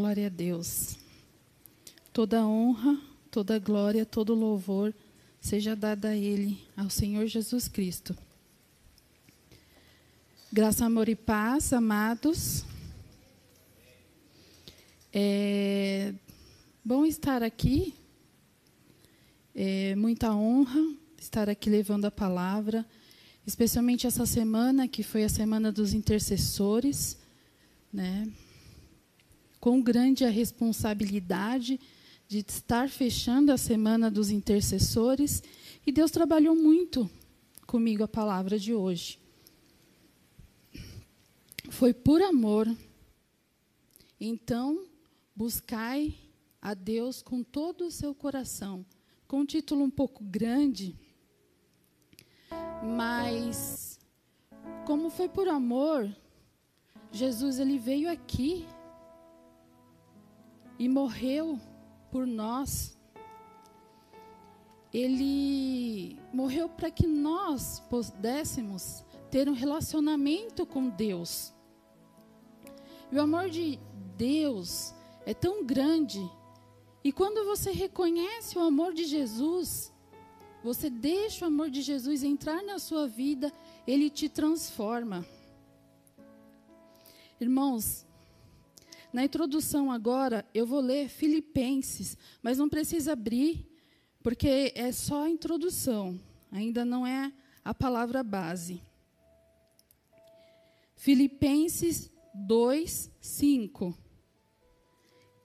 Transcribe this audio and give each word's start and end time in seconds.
Glória 0.00 0.28
a 0.28 0.30
Deus. 0.30 0.96
Toda 2.10 2.46
honra, 2.46 2.98
toda 3.30 3.58
glória, 3.58 4.06
todo 4.06 4.32
louvor 4.32 4.94
seja 5.38 5.76
dada 5.76 6.08
a 6.08 6.16
Ele, 6.16 6.58
ao 6.74 6.88
Senhor 6.88 7.26
Jesus 7.26 7.68
Cristo. 7.68 8.16
Graça, 10.50 10.86
amor 10.86 11.06
e 11.10 11.14
paz, 11.14 11.74
amados. 11.74 12.64
É 15.12 16.14
bom 16.82 17.04
estar 17.04 17.42
aqui. 17.42 17.94
É 19.54 19.94
muita 19.96 20.34
honra 20.34 20.80
estar 21.20 21.46
aqui 21.50 21.68
levando 21.68 22.06
a 22.06 22.10
palavra, 22.10 22.86
especialmente 23.46 24.06
essa 24.06 24.24
semana 24.24 24.88
que 24.88 25.02
foi 25.02 25.24
a 25.24 25.28
semana 25.28 25.70
dos 25.70 25.92
intercessores, 25.92 27.18
né? 27.92 28.26
Com 29.60 29.82
grande 29.82 30.24
a 30.24 30.30
responsabilidade 30.30 31.78
de 32.26 32.38
estar 32.38 32.88
fechando 32.88 33.52
a 33.52 33.58
semana 33.58 34.10
dos 34.10 34.30
intercessores 34.30 35.42
e 35.86 35.92
Deus 35.92 36.10
trabalhou 36.10 36.56
muito 36.56 37.10
comigo 37.66 38.02
a 38.02 38.08
palavra 38.08 38.58
de 38.58 38.74
hoje. 38.74 39.18
Foi 41.68 41.92
por 41.92 42.22
amor. 42.22 42.66
Então, 44.20 44.86
buscai 45.34 46.14
a 46.60 46.74
Deus 46.74 47.22
com 47.22 47.42
todo 47.42 47.86
o 47.86 47.90
seu 47.90 48.14
coração. 48.14 48.84
Com 49.26 49.40
um 49.40 49.46
título 49.46 49.84
um 49.84 49.90
pouco 49.90 50.24
grande, 50.24 50.96
mas 52.96 53.98
como 54.84 55.08
foi 55.10 55.28
por 55.28 55.46
amor, 55.48 56.14
Jesus 57.12 57.58
ele 57.58 57.78
veio 57.78 58.10
aqui 58.10 58.66
e 60.80 60.88
morreu 60.88 61.60
por 62.10 62.26
nós. 62.26 62.98
Ele 64.90 66.18
morreu 66.32 66.70
para 66.70 66.90
que 66.90 67.06
nós 67.06 67.80
pudéssemos 67.90 69.04
ter 69.30 69.46
um 69.46 69.52
relacionamento 69.52 70.64
com 70.64 70.88
Deus. 70.88 71.52
E 73.12 73.16
o 73.16 73.20
amor 73.20 73.50
de 73.50 73.78
Deus 74.16 74.94
é 75.26 75.34
tão 75.34 75.66
grande. 75.66 76.18
E 77.04 77.12
quando 77.12 77.44
você 77.44 77.72
reconhece 77.72 78.56
o 78.56 78.62
amor 78.62 78.94
de 78.94 79.04
Jesus, 79.04 79.92
você 80.64 80.88
deixa 80.88 81.44
o 81.44 81.48
amor 81.48 81.68
de 81.68 81.82
Jesus 81.82 82.22
entrar 82.22 82.62
na 82.62 82.78
sua 82.78 83.06
vida, 83.06 83.52
ele 83.86 84.08
te 84.08 84.30
transforma. 84.30 85.26
Irmãos, 87.38 88.06
na 89.12 89.24
introdução 89.24 89.90
agora, 89.90 90.46
eu 90.54 90.66
vou 90.66 90.80
ler 90.80 91.08
Filipenses, 91.08 92.16
mas 92.42 92.58
não 92.58 92.68
precisa 92.68 93.12
abrir, 93.12 93.66
porque 94.22 94.72
é 94.74 94.92
só 94.92 95.24
a 95.24 95.30
introdução, 95.30 96.20
ainda 96.50 96.84
não 96.84 97.06
é 97.06 97.32
a 97.64 97.74
palavra 97.74 98.22
base. 98.22 98.80
Filipenses 100.94 102.10
2, 102.34 103.10
5. 103.20 103.96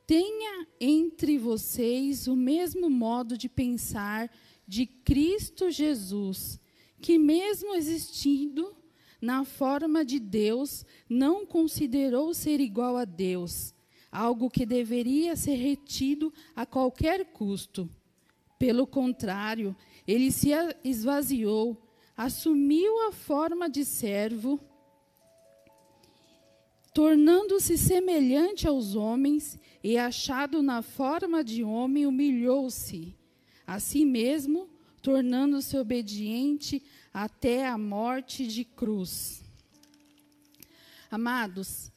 Tenha 0.05 0.67
entre 0.79 1.37
vocês 1.37 2.27
o 2.27 2.35
mesmo 2.35 2.89
modo 2.89 3.37
de 3.37 3.49
pensar 3.49 4.29
de 4.67 4.85
Cristo 4.85 5.71
Jesus, 5.71 6.59
que, 7.01 7.17
mesmo 7.17 7.73
existindo 7.73 8.75
na 9.25 9.43
forma 9.43 10.05
de 10.05 10.19
Deus, 10.19 10.85
não 11.09 11.45
considerou 11.45 12.33
ser 12.33 12.59
igual 12.59 12.95
a 12.95 13.03
Deus, 13.03 13.73
algo 14.11 14.49
que 14.49 14.65
deveria 14.65 15.35
ser 15.35 15.55
retido 15.55 16.31
a 16.55 16.65
qualquer 16.65 17.25
custo. 17.25 17.89
Pelo 18.59 18.85
contrário, 18.85 19.75
ele 20.07 20.31
se 20.31 20.51
esvaziou, 20.83 21.81
assumiu 22.15 23.07
a 23.07 23.11
forma 23.11 23.67
de 23.67 23.83
servo 23.83 24.59
tornando-se 26.95 27.77
semelhante 27.77 28.65
aos 28.69 28.95
homens 28.95 29.59
e 29.83 29.97
achado 29.97 30.63
na 30.63 30.81
forma 30.81 31.43
de 31.43 31.61
homem, 31.61 32.05
humilhou-se 32.05 33.13
a 33.67 33.81
si 33.81 34.05
mesmo, 34.05 34.69
tornando-se 35.01 35.77
obediente 35.77 36.81
até 37.15 37.65
a 37.65 37.77
morte 37.77 38.45
de 38.45 38.65
cruz. 38.65 39.41
Amados, 41.09 41.89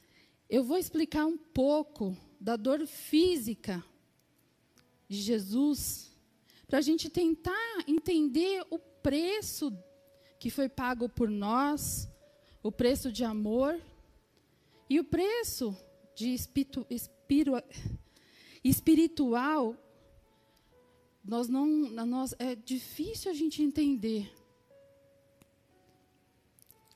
eu 0.48 0.62
vou 0.62 0.78
explicar 0.78 1.26
um 1.26 1.36
pouco 1.36 2.16
da 2.40 2.54
dor 2.54 2.86
física 2.86 3.84
de 5.08 5.20
Jesus, 5.20 6.12
para 6.68 6.78
a 6.78 6.82
gente 6.82 7.10
tentar 7.10 7.82
entender 7.88 8.64
o 8.70 8.78
preço 8.78 9.76
que 10.38 10.50
foi 10.50 10.68
pago 10.68 11.08
por 11.08 11.28
nós, 11.28 12.08
o 12.62 12.70
preço 12.70 13.10
de 13.10 13.24
amor 13.24 13.76
e 14.88 15.00
o 15.00 15.04
preço 15.04 15.76
de 16.14 16.32
espiritu, 16.32 16.86
espiru, 16.88 17.54
espiritual, 18.62 19.74
nós 21.24 21.48
não, 21.48 21.66
nós, 21.66 22.36
é 22.38 22.54
difícil 22.54 23.32
a 23.32 23.34
gente 23.34 23.64
entender. 23.64 24.37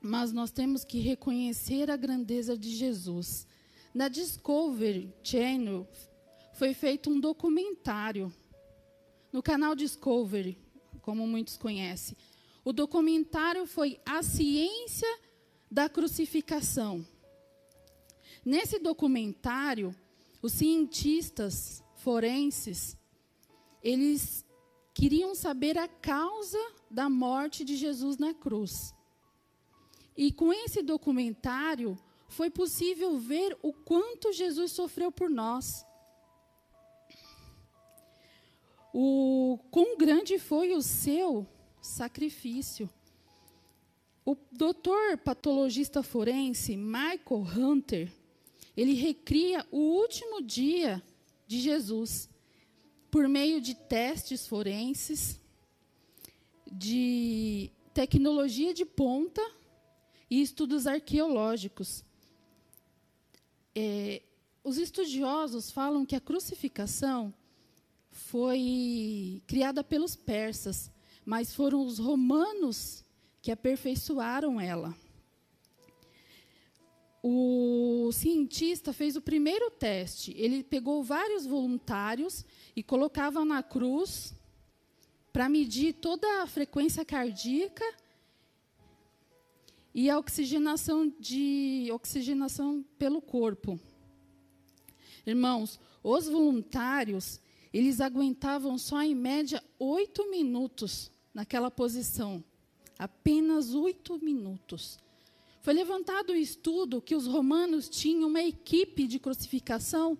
Mas 0.02 0.32
nós 0.32 0.50
temos 0.50 0.84
que 0.84 0.98
reconhecer 0.98 1.88
a 1.90 1.96
grandeza 1.96 2.58
de 2.58 2.70
Jesus. 2.70 3.46
Na 3.94 4.08
Discovery 4.08 5.14
Channel 5.22 5.86
foi 6.54 6.74
feito 6.74 7.08
um 7.08 7.20
documentário 7.20 8.32
no 9.32 9.42
canal 9.42 9.74
Discovery, 9.76 10.58
como 11.00 11.26
muitos 11.26 11.56
conhecem. 11.56 12.16
O 12.64 12.72
documentário 12.72 13.64
foi 13.64 14.00
A 14.04 14.22
Ciência 14.22 15.08
da 15.70 15.88
Crucificação. 15.88 17.06
Nesse 18.44 18.78
documentário, 18.78 19.94
os 20.42 20.52
cientistas 20.52 21.82
forenses, 21.94 22.96
eles 23.82 24.44
queriam 24.92 25.34
saber 25.34 25.78
a 25.78 25.86
causa 25.86 26.58
da 26.90 27.08
morte 27.08 27.64
de 27.64 27.76
Jesus 27.76 28.18
na 28.18 28.34
cruz. 28.34 28.92
E 30.16 30.32
com 30.32 30.52
esse 30.52 30.82
documentário, 30.82 31.98
foi 32.28 32.50
possível 32.50 33.18
ver 33.18 33.56
o 33.62 33.72
quanto 33.72 34.32
Jesus 34.32 34.72
sofreu 34.72 35.12
por 35.12 35.28
nós. 35.28 35.84
O 38.92 39.58
quão 39.70 39.96
grande 39.96 40.38
foi 40.38 40.72
o 40.72 40.82
seu 40.82 41.46
sacrifício. 41.80 42.88
O 44.24 44.36
doutor 44.50 45.18
patologista 45.18 46.02
forense 46.02 46.76
Michael 46.76 47.42
Hunter, 47.56 48.12
ele 48.76 48.94
recria 48.94 49.66
o 49.70 49.78
último 49.78 50.40
dia 50.42 51.02
de 51.46 51.60
Jesus 51.60 52.28
por 53.10 53.28
meio 53.28 53.60
de 53.60 53.74
testes 53.74 54.46
forenses, 54.46 55.38
de 56.70 57.70
tecnologia 57.92 58.72
de 58.72 58.86
ponta 58.86 59.42
e 60.32 60.40
estudos 60.40 60.86
arqueológicos. 60.86 62.02
É, 63.74 64.22
os 64.64 64.78
estudiosos 64.78 65.70
falam 65.70 66.06
que 66.06 66.16
a 66.16 66.20
crucificação 66.20 67.34
foi 68.10 69.42
criada 69.46 69.84
pelos 69.84 70.16
persas, 70.16 70.90
mas 71.22 71.54
foram 71.54 71.84
os 71.84 71.98
romanos 71.98 73.04
que 73.42 73.52
aperfeiçoaram 73.52 74.58
ela 74.58 74.96
o 77.24 78.10
cientista 78.12 78.92
fez 78.92 79.14
o 79.14 79.22
primeiro 79.22 79.70
teste. 79.70 80.34
Ele 80.36 80.64
pegou 80.64 81.04
vários 81.04 81.46
voluntários 81.46 82.44
e 82.74 82.82
colocava 82.82 83.44
na 83.44 83.62
cruz 83.62 84.34
para 85.32 85.48
medir 85.48 85.92
toda 85.92 86.42
a 86.42 86.46
frequência 86.48 87.04
cardíaca 87.04 87.84
e 89.94 90.08
a 90.08 90.18
oxigenação 90.18 91.12
de 91.18 91.88
oxigenação 91.92 92.84
pelo 92.98 93.20
corpo. 93.20 93.78
Irmãos, 95.26 95.78
os 96.02 96.28
voluntários, 96.28 97.40
eles 97.72 98.00
aguentavam 98.00 98.76
só 98.78 99.02
em 99.02 99.14
média 99.14 99.62
oito 99.78 100.30
minutos 100.30 101.10
naquela 101.32 101.70
posição. 101.70 102.42
Apenas 102.98 103.74
oito 103.74 104.18
minutos. 104.22 104.98
Foi 105.60 105.72
levantado 105.72 106.30
o 106.30 106.36
estudo 106.36 107.00
que 107.00 107.14
os 107.14 107.26
romanos 107.26 107.88
tinham 107.88 108.28
uma 108.28 108.42
equipe 108.42 109.06
de 109.06 109.18
crucificação 109.18 110.18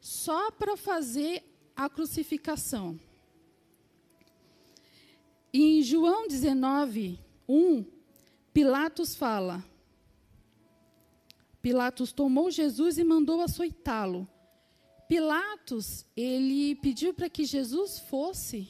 só 0.00 0.50
para 0.50 0.76
fazer 0.76 1.42
a 1.74 1.88
crucificação. 1.88 3.00
E 5.52 5.78
em 5.78 5.82
João 5.82 6.28
19, 6.28 7.18
1, 7.48 7.84
Pilatos 8.52 9.14
fala: 9.14 9.64
Pilatos 11.62 12.12
tomou 12.12 12.50
Jesus 12.50 12.98
e 12.98 13.04
mandou 13.04 13.40
açoitá-lo. 13.40 14.28
Pilatos, 15.08 16.04
ele 16.16 16.74
pediu 16.76 17.14
para 17.14 17.30
que 17.30 17.44
Jesus 17.44 17.98
fosse 17.98 18.68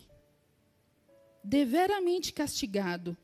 deveramente 1.43 2.33
castigado. 2.33 3.17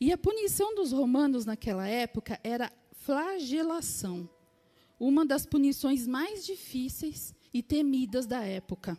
E 0.00 0.12
a 0.12 0.18
punição 0.18 0.74
dos 0.74 0.90
romanos 0.90 1.44
naquela 1.44 1.86
época 1.86 2.40
era 2.42 2.72
flagelação, 2.92 4.28
uma 4.98 5.24
das 5.24 5.46
punições 5.46 6.06
mais 6.06 6.44
difíceis 6.44 7.34
e 7.54 7.62
temidas 7.62 8.26
da 8.26 8.44
época. 8.44 8.98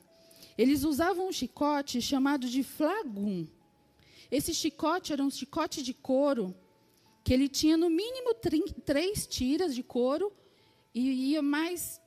Eles 0.57 0.83
usavam 0.83 1.27
um 1.27 1.31
chicote 1.31 2.01
chamado 2.01 2.49
de 2.49 2.63
flagum. 2.63 3.47
Esse 4.31 4.53
chicote 4.53 5.11
era 5.13 5.23
um 5.23 5.29
chicote 5.29 5.81
de 5.81 5.93
couro 5.93 6.55
que 7.23 7.33
ele 7.33 7.47
tinha 7.47 7.77
no 7.77 7.89
mínimo 7.89 8.33
três 8.85 9.27
tiras 9.27 9.75
de 9.75 9.83
couro 9.83 10.31
e 10.93 11.31
ia 11.31 11.41
mais 11.41 12.01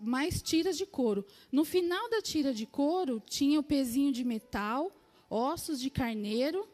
mais 0.00 0.40
tiras 0.40 0.78
de 0.78 0.86
couro. 0.86 1.26
No 1.52 1.62
final 1.64 2.08
da 2.08 2.22
tira 2.22 2.54
de 2.54 2.64
couro 2.64 3.20
tinha 3.20 3.60
o 3.60 3.62
pezinho 3.62 4.10
de 4.12 4.24
metal, 4.24 4.90
ossos 5.28 5.78
de 5.78 5.90
carneiro. 5.90 6.66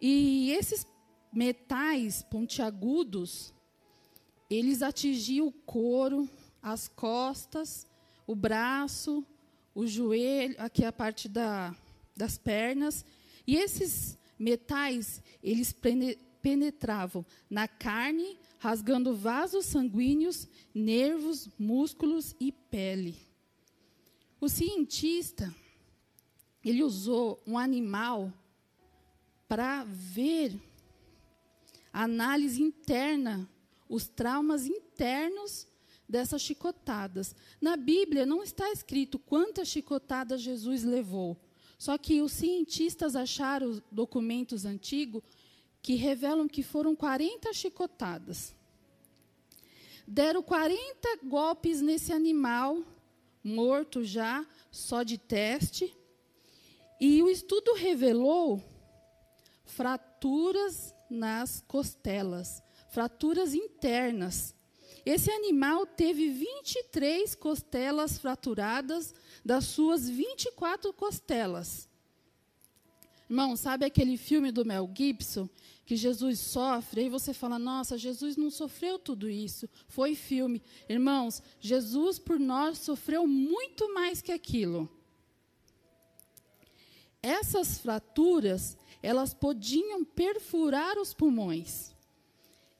E 0.00 0.50
esses 0.50 0.84
metais 1.32 2.24
pontiagudos, 2.24 3.54
eles 4.50 4.82
atingiam 4.82 5.46
o 5.46 5.52
couro, 5.52 6.28
as 6.60 6.88
costas, 6.88 7.86
o 8.26 8.34
braço, 8.34 9.24
o 9.74 9.86
joelho, 9.86 10.56
aqui 10.58 10.84
a 10.84 10.92
parte 10.92 11.28
da, 11.28 11.74
das 12.16 12.36
pernas. 12.36 13.04
E 13.46 13.56
esses 13.56 14.18
metais, 14.42 15.22
eles 15.42 15.74
penetravam 16.42 17.24
na 17.48 17.68
carne, 17.68 18.38
rasgando 18.58 19.14
vasos 19.14 19.66
sanguíneos, 19.66 20.48
nervos, 20.74 21.48
músculos 21.58 22.34
e 22.40 22.50
pele. 22.50 23.16
O 24.40 24.48
cientista, 24.48 25.54
ele 26.64 26.82
usou 26.82 27.40
um 27.46 27.56
animal 27.56 28.32
para 29.46 29.84
ver 29.84 30.60
a 31.92 32.02
análise 32.02 32.60
interna, 32.60 33.48
os 33.88 34.08
traumas 34.08 34.66
internos 34.66 35.68
dessas 36.08 36.42
chicotadas. 36.42 37.36
Na 37.60 37.76
Bíblia 37.76 38.26
não 38.26 38.42
está 38.42 38.70
escrito 38.72 39.18
quantas 39.18 39.68
chicotadas 39.68 40.40
Jesus 40.40 40.82
levou. 40.82 41.38
Só 41.82 41.98
que 41.98 42.22
os 42.22 42.30
cientistas 42.30 43.16
acharam 43.16 43.82
documentos 43.90 44.64
antigos 44.64 45.20
que 45.82 45.96
revelam 45.96 46.46
que 46.46 46.62
foram 46.62 46.94
40 46.94 47.52
chicotadas. 47.52 48.54
Deram 50.06 50.44
40 50.44 50.78
golpes 51.24 51.80
nesse 51.80 52.12
animal, 52.12 52.84
morto 53.42 54.04
já, 54.04 54.46
só 54.70 55.02
de 55.02 55.18
teste. 55.18 55.92
E 57.00 57.20
o 57.20 57.28
estudo 57.28 57.74
revelou 57.74 58.62
fraturas 59.64 60.94
nas 61.10 61.64
costelas, 61.66 62.62
fraturas 62.90 63.54
internas. 63.54 64.54
Esse 65.04 65.30
animal 65.30 65.84
teve 65.84 66.28
23 66.30 67.34
costelas 67.34 68.18
fraturadas 68.18 69.14
das 69.44 69.64
suas 69.64 70.08
24 70.08 70.92
costelas. 70.92 71.88
Irmão, 73.28 73.56
sabe 73.56 73.84
aquele 73.84 74.16
filme 74.16 74.52
do 74.52 74.64
Mel 74.64 74.88
Gibson 74.94 75.48
que 75.84 75.96
Jesus 75.96 76.38
sofre, 76.38 77.02
aí 77.02 77.08
você 77.08 77.34
fala: 77.34 77.58
"Nossa, 77.58 77.98
Jesus 77.98 78.36
não 78.36 78.50
sofreu 78.50 78.98
tudo 78.98 79.28
isso, 79.28 79.68
foi 79.88 80.14
filme". 80.14 80.62
Irmãos, 80.88 81.42
Jesus 81.58 82.18
por 82.18 82.38
nós 82.38 82.78
sofreu 82.78 83.26
muito 83.26 83.92
mais 83.92 84.20
que 84.20 84.32
aquilo. 84.32 84.88
Essas 87.22 87.78
fraturas, 87.78 88.76
elas 89.02 89.32
podiam 89.32 90.04
perfurar 90.04 90.98
os 90.98 91.14
pulmões. 91.14 91.92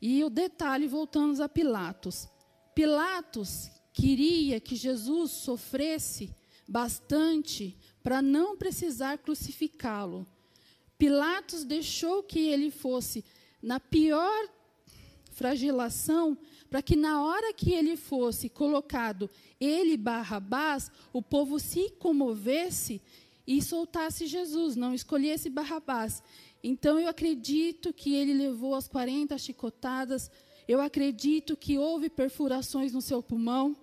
E 0.05 0.25
o 0.25 0.29
detalhe, 0.29 0.89
voltamos 0.89 1.39
a 1.39 1.49
Pilatos. 1.49 2.29
Pilatos 2.75 3.71
queria 3.93 4.59
que 4.59 4.75
Jesus 4.75 5.31
sofresse 5.31 6.35
bastante 6.69 7.79
para 8.03 8.21
não 8.21 8.57
precisar 8.57 9.19
crucificá-lo. 9.19 10.27
Pilatos 10.99 11.63
deixou 11.63 12.21
que 12.25 12.41
ele 12.41 12.69
fosse 12.73 13.25
na 13.63 13.79
pior 13.79 14.49
flagelação, 15.31 16.37
para 16.69 16.83
que 16.83 16.97
na 16.97 17.23
hora 17.23 17.53
que 17.55 17.73
ele 17.73 17.97
fosse 17.97 18.49
colocado, 18.49 19.31
ele 19.61 19.97
Barrabás, 19.97 20.91
o 21.13 21.23
povo 21.23 21.61
se 21.61 21.91
comovesse 21.91 23.01
e 23.47 23.63
soltasse 23.63 24.27
Jesus, 24.27 24.75
não 24.75 24.93
escolhesse 24.95 25.49
Barrabás. 25.49 26.23
Então 26.63 26.99
eu 26.99 27.09
acredito 27.09 27.93
que 27.93 28.15
ele 28.15 28.33
levou 28.33 28.75
as 28.75 28.87
40 28.87 29.37
chicotadas, 29.39 30.31
eu 30.69 30.81
acredito 30.81 31.57
que 31.57 31.77
houve 31.77 32.09
perfurações 32.09 32.93
no 32.93 33.03
seu 33.03 33.23
pulmão. 33.23 33.77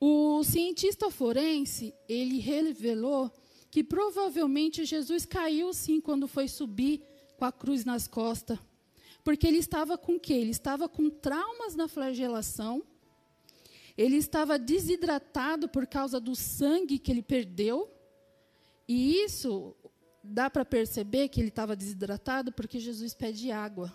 O 0.00 0.42
cientista 0.42 1.10
forense, 1.10 1.94
ele 2.08 2.38
revelou 2.38 3.30
que 3.70 3.84
provavelmente 3.84 4.84
Jesus 4.84 5.24
caiu 5.26 5.72
sim 5.72 6.00
quando 6.00 6.28
foi 6.28 6.48
subir 6.48 7.02
com 7.36 7.44
a 7.44 7.52
cruz 7.52 7.84
nas 7.84 8.06
costas. 8.06 8.58
Porque 9.22 9.46
ele 9.46 9.58
estava 9.58 9.96
com 9.96 10.16
o 10.16 10.20
quê? 10.20 10.34
Ele 10.34 10.50
estava 10.50 10.88
com 10.88 11.08
traumas 11.08 11.74
na 11.74 11.88
flagelação. 11.88 12.82
Ele 13.96 14.16
estava 14.16 14.58
desidratado 14.58 15.68
por 15.68 15.86
causa 15.86 16.20
do 16.20 16.34
sangue 16.34 16.98
que 16.98 17.10
ele 17.10 17.22
perdeu. 17.22 17.90
E 18.86 19.22
isso 19.24 19.74
dá 20.24 20.48
para 20.48 20.64
perceber 20.64 21.28
que 21.28 21.40
ele 21.40 21.48
estava 21.48 21.76
desidratado 21.76 22.50
porque 22.50 22.80
Jesus 22.80 23.12
pede 23.12 23.50
água. 23.50 23.94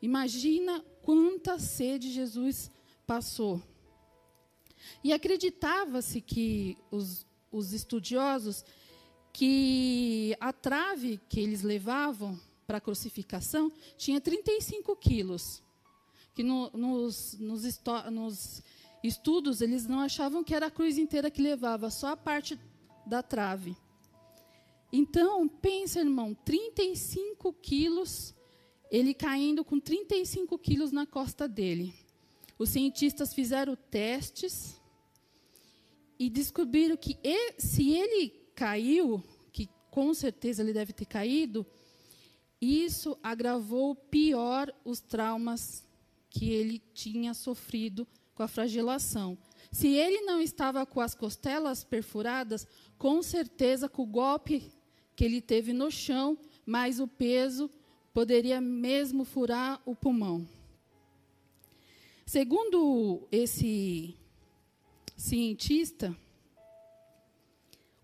Imagina 0.00 0.82
quanta 1.02 1.58
sede 1.58 2.10
Jesus 2.10 2.70
passou. 3.06 3.62
E 5.04 5.12
acreditava-se 5.12 6.20
que 6.20 6.78
os, 6.90 7.26
os 7.52 7.72
estudiosos 7.72 8.64
que 9.32 10.34
a 10.40 10.52
trave 10.52 11.20
que 11.28 11.40
eles 11.40 11.62
levavam 11.62 12.40
para 12.66 12.78
a 12.78 12.80
crucificação 12.80 13.70
tinha 13.96 14.20
35 14.20 14.96
quilos. 14.96 15.62
Que 16.34 16.42
no, 16.42 16.70
nos, 16.70 17.36
nos, 17.38 17.80
nos 18.10 18.62
estudos 19.02 19.60
eles 19.60 19.86
não 19.86 20.00
achavam 20.00 20.42
que 20.42 20.54
era 20.54 20.66
a 20.66 20.70
cruz 20.70 20.96
inteira 20.96 21.30
que 21.30 21.42
levava, 21.42 21.90
só 21.90 22.08
a 22.08 22.16
parte 22.16 22.58
da 23.04 23.22
trave. 23.22 23.76
Então, 24.92 25.46
pensa, 25.46 26.00
irmão, 26.00 26.34
35 26.44 27.52
quilos, 27.54 28.34
ele 28.90 29.12
caindo 29.12 29.64
com 29.64 29.78
35 29.78 30.58
quilos 30.58 30.92
na 30.92 31.06
costa 31.06 31.46
dele. 31.46 31.94
Os 32.58 32.70
cientistas 32.70 33.34
fizeram 33.34 33.76
testes 33.76 34.80
e 36.18 36.28
descobriram 36.30 36.96
que 36.96 37.18
se 37.58 37.92
ele 37.92 38.30
caiu, 38.54 39.22
que 39.52 39.68
com 39.90 40.12
certeza 40.14 40.62
ele 40.62 40.72
deve 40.72 40.92
ter 40.92 41.04
caído, 41.04 41.66
isso 42.60 43.16
agravou 43.22 43.94
pior 43.94 44.74
os 44.84 45.00
traumas 45.00 45.86
que 46.30 46.50
ele 46.50 46.82
tinha 46.92 47.34
sofrido 47.34 48.06
com 48.34 48.42
a 48.42 48.48
flagelação. 48.48 49.38
Se 49.70 49.88
ele 49.88 50.22
não 50.22 50.40
estava 50.40 50.84
com 50.84 51.00
as 51.00 51.14
costelas 51.14 51.84
perfuradas, 51.84 52.66
com 52.96 53.22
certeza 53.22 53.88
com 53.88 54.02
o 54.02 54.06
golpe 54.06 54.72
que 55.18 55.24
ele 55.24 55.40
teve 55.40 55.72
no 55.72 55.90
chão, 55.90 56.38
mais 56.64 57.00
o 57.00 57.08
peso, 57.08 57.68
poderia 58.14 58.60
mesmo 58.60 59.24
furar 59.24 59.82
o 59.84 59.92
pulmão. 59.92 60.48
Segundo 62.24 63.26
esse 63.32 64.14
cientista, 65.16 66.16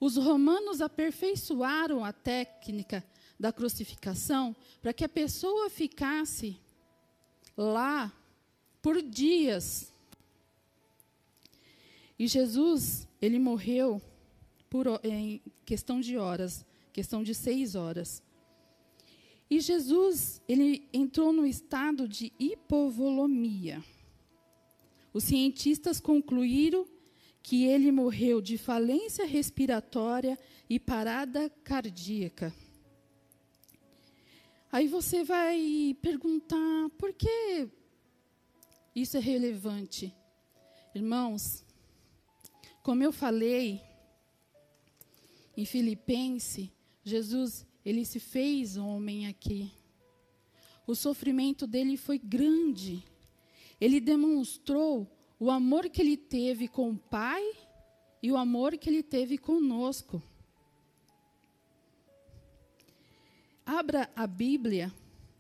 os 0.01 0.17
romanos 0.17 0.81
aperfeiçoaram 0.81 2.05
a 2.05 2.13
técnica 2.13 3.07
da 3.39 3.53
crucificação 3.53 4.57
para 4.83 4.93
que 4.93 5.05
a 5.05 5.09
pessoa 5.09 5.71
ficasse 5.71 6.59
lá 7.57 8.13
por 8.83 9.01
dias. 9.01 9.93
E 12.19 12.27
Jesus, 12.27 13.07
ele 13.23 13.39
morreu 13.39 14.03
por, 14.69 14.87
em 15.05 15.41
questão 15.65 16.01
de 16.01 16.19
horas, 16.19 16.67
questão 16.95 17.25
de 17.25 17.35
seis 17.35 17.75
horas. 17.75 18.23
E 19.51 19.61
Jesus, 19.61 20.41
ele 20.49 20.89
entrou 20.93 21.33
no 21.33 21.45
estado 21.45 22.09
de 22.09 22.33
hipovolomia. 22.39 23.85
Os 25.13 25.25
cientistas 25.25 26.01
concluíram 26.01 26.87
que 27.43 27.65
ele 27.65 27.91
morreu 27.91 28.41
de 28.41 28.57
falência 28.57 29.27
respiratória 29.27 30.39
e 30.71 30.79
parada 30.79 31.51
cardíaca. 31.65 32.55
Aí 34.71 34.87
você 34.87 35.25
vai 35.25 35.97
perguntar 36.01 36.91
por 36.97 37.13
que 37.13 37.69
isso 38.95 39.17
é 39.17 39.21
relevante. 39.21 40.15
Irmãos, 40.95 41.65
como 42.83 43.03
eu 43.03 43.13
falei 43.13 43.83
em 45.57 45.65
Filipenses, 45.65 46.74
Jesus, 47.05 47.67
ele 47.85 48.05
se 48.05 48.19
fez 48.19 48.77
homem 48.77 49.27
aqui. 49.27 49.71
O 50.87 50.95
sofrimento 50.95 51.67
dele 51.67 51.97
foi 51.97 52.19
grande. 52.19 53.05
Ele 53.81 54.01
demonstrou 54.01 55.11
o 55.39 55.51
amor 55.51 55.89
que 55.91 56.01
ele 56.01 56.17
teve 56.17 56.67
com 56.67 56.91
o 56.91 56.99
Pai 56.99 57.43
e 58.23 58.33
o 58.33 58.37
amor 58.37 58.77
que 58.79 58.89
ele 58.89 59.03
teve 59.03 59.37
conosco. 59.37 60.23
Abra 63.67 64.11
a 64.17 64.27
Bíblia 64.27 64.93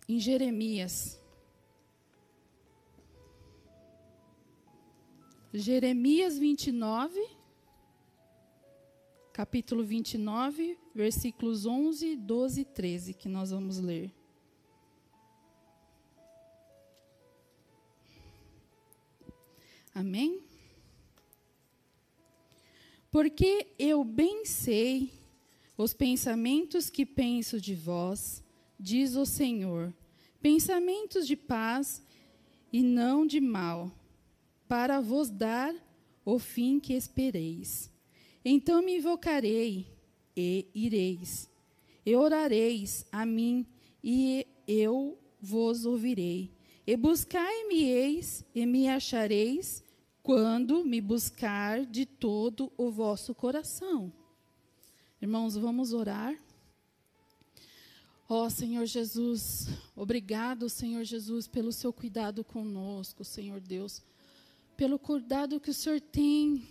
em 0.09 0.19
Jeremias. 0.19 1.21
Jeremias 5.53 6.39
29, 6.39 7.19
capítulo 9.35 9.83
29, 9.83 10.79
versículos 10.95 11.67
11, 11.67 12.15
12 12.15 12.61
e 12.61 12.65
13, 12.65 13.15
que 13.15 13.29
nós 13.29 13.51
vamos 13.51 13.81
ler. 13.81 14.15
Amém? 19.93 20.41
Porque 23.11 23.67
eu 23.77 24.05
bem 24.05 24.47
sei 24.47 25.13
os 25.77 25.93
pensamentos 25.93 26.89
que 26.89 27.05
penso 27.05 27.61
de 27.61 27.75
vós, 27.75 28.41
diz 28.79 29.17
o 29.17 29.27
Senhor, 29.27 29.93
pensamentos 30.41 31.27
de 31.27 31.35
paz 31.35 32.07
e 32.73 32.85
não 32.85 33.27
de 33.27 33.41
mal, 33.41 33.91
para 34.69 35.01
vos 35.01 35.29
dar 35.29 35.75
o 36.25 36.39
fim 36.39 36.79
que 36.79 36.93
espereis. 36.95 37.93
Então 38.45 38.83
me 38.83 38.99
invocarei 38.99 39.87
e 40.37 40.67
ireis, 40.75 41.49
e 42.05 42.15
orareis 42.15 43.07
a 43.11 43.25
mim 43.25 43.67
e 44.03 44.47
eu 44.69 45.19
vos 45.41 45.87
ouvirei. 45.87 46.51
E 46.87 46.97
buscai-me-eis 46.97 48.45
e 48.55 48.67
me 48.67 48.89
achareis 48.89 49.83
quando 50.23 50.85
me 50.85 51.01
buscar 51.01 51.87
de 51.87 52.05
todo 52.05 52.71
o 52.77 52.91
vosso 52.91 53.35
coração. 53.35 54.13
Irmãos, 55.21 55.57
vamos 55.57 55.95
orar. 55.95 56.39
Ó 58.29 58.45
oh, 58.45 58.51
Senhor 58.51 58.85
Jesus, 58.85 59.69
obrigado, 59.95 60.69
Senhor 60.69 61.05
Jesus, 61.05 61.47
pelo 61.47 61.73
seu 61.73 61.93
cuidado 61.93 62.43
conosco, 62.43 63.23
Senhor 63.23 63.61
Deus, 63.61 64.03
pelo 64.77 64.99
cuidado 64.99 65.61
que 65.61 65.71
o 65.71 65.75
Senhor 65.75 66.01
tem 66.01 66.67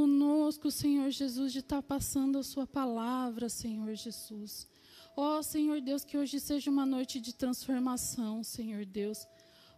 conosco, 0.00 0.70
Senhor 0.70 1.10
Jesus, 1.10 1.52
de 1.52 1.58
estar 1.58 1.82
passando 1.82 2.38
a 2.38 2.42
sua 2.42 2.66
palavra, 2.66 3.50
Senhor 3.50 3.94
Jesus. 3.94 4.66
Ó 5.14 5.38
oh, 5.38 5.42
Senhor 5.42 5.78
Deus, 5.82 6.06
que 6.06 6.16
hoje 6.16 6.40
seja 6.40 6.70
uma 6.70 6.86
noite 6.86 7.20
de 7.20 7.34
transformação, 7.34 8.42
Senhor 8.42 8.86
Deus. 8.86 9.28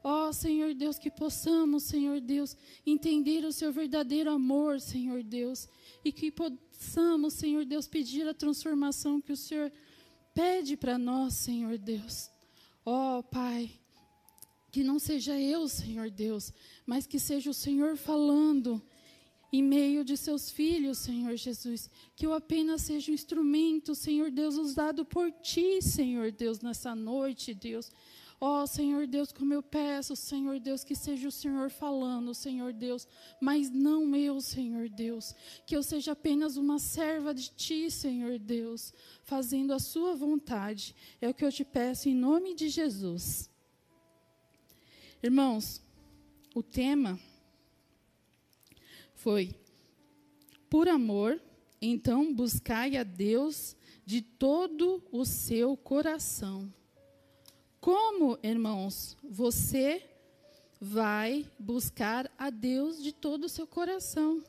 Ó 0.05 0.29
oh, 0.29 0.33
Senhor 0.33 0.75
Deus, 0.75 0.97
que 0.97 1.11
possamos, 1.11 1.83
Senhor 1.83 2.21
Deus, 2.21 2.57
entender 2.87 3.45
o 3.45 3.51
seu 3.51 3.73
verdadeiro 3.73 4.31
amor, 4.31 4.81
Senhor 4.81 5.25
Deus, 5.25 5.69
e 6.05 6.13
que 6.13 6.31
possamos, 6.31 7.35
Senhor 7.35 7.65
Deus, 7.65 7.89
pedir 7.89 8.29
a 8.29 8.33
transformação 8.33 9.21
que 9.21 9.33
o 9.33 9.37
Senhor 9.37 9.73
pede 10.33 10.77
para 10.77 10.97
nós, 10.99 11.35
Senhor 11.35 11.77
Deus. 11.79 12.31
Ó 12.87 13.19
oh, 13.19 13.23
Pai, 13.25 13.73
que 14.71 14.85
não 14.85 15.01
seja 15.01 15.37
eu, 15.37 15.67
Senhor 15.67 16.09
Deus, 16.11 16.53
mas 16.87 17.09
que 17.09 17.19
seja 17.19 17.51
o 17.51 17.55
Senhor 17.55 17.97
falando 17.97 18.81
em 19.53 19.63
meio 19.63 20.03
de 20.03 20.17
seus 20.17 20.51
filhos, 20.51 20.99
Senhor 20.99 21.37
Jesus. 21.37 21.91
Que 22.17 22.25
eu 22.25 22.33
apenas 22.33 22.83
seja 22.83 23.11
um 23.11 23.15
instrumento, 23.15 23.95
Senhor 23.95 24.31
Deus, 24.31 24.57
usado 24.57 25.05
por 25.05 25.31
Ti, 25.31 25.83
Senhor 25.83 26.33
Deus, 26.33 26.61
nessa 26.61 26.95
noite, 26.95 27.53
Deus. 27.53 27.93
Ó 28.41 28.63
oh, 28.63 28.67
Senhor 28.67 29.07
Deus, 29.07 29.31
como 29.31 29.55
eu 29.55 29.63
peço, 29.63 30.17
Senhor 30.17 30.59
Deus, 30.59 30.83
que 30.83 30.97
seja 30.97 31.29
o 31.29 31.31
Senhor 31.31 31.71
falando, 31.71 32.35
Senhor 32.35 32.73
Deus, 32.73 33.07
mas 33.41 33.71
não 33.71 34.17
eu, 34.17 34.41
Senhor 34.41 34.89
Deus. 34.89 35.33
Que 35.65 35.77
eu 35.77 35.83
seja 35.83 36.11
apenas 36.11 36.57
uma 36.57 36.81
serva 36.81 37.33
de 37.33 37.51
Ti, 37.51 37.89
Senhor 37.89 38.41
Deus, 38.41 38.93
fazendo 39.23 39.73
a 39.73 39.79
Sua 39.79 40.17
vontade. 40.17 40.93
É 41.21 41.29
o 41.29 41.35
que 41.35 41.45
eu 41.45 41.53
te 41.53 41.65
peço 41.65 42.09
em 42.09 42.17
nome 42.17 42.53
de 42.55 42.69
Jesus. 42.69 43.49
Irmãos, 45.23 45.81
o 46.53 46.65
tema 46.65 47.21
foi 49.23 49.55
por 50.69 50.89
amor, 50.89 51.41
então 51.81 52.35
buscai 52.35 52.97
a 52.97 53.05
Deus 53.05 53.77
de 54.05 54.21
todo 54.21 55.01
o 55.13 55.25
seu 55.25 55.77
coração. 55.77 56.73
Como, 57.81 58.37
irmãos, 58.43 59.17
você 59.23 60.03
vai 60.81 61.49
buscar 61.57 62.29
a 62.37 62.51
Deus 62.51 63.01
de 63.01 63.13
todo 63.13 63.45
o 63.45 63.49
seu 63.49 63.65
coração? 63.65 64.43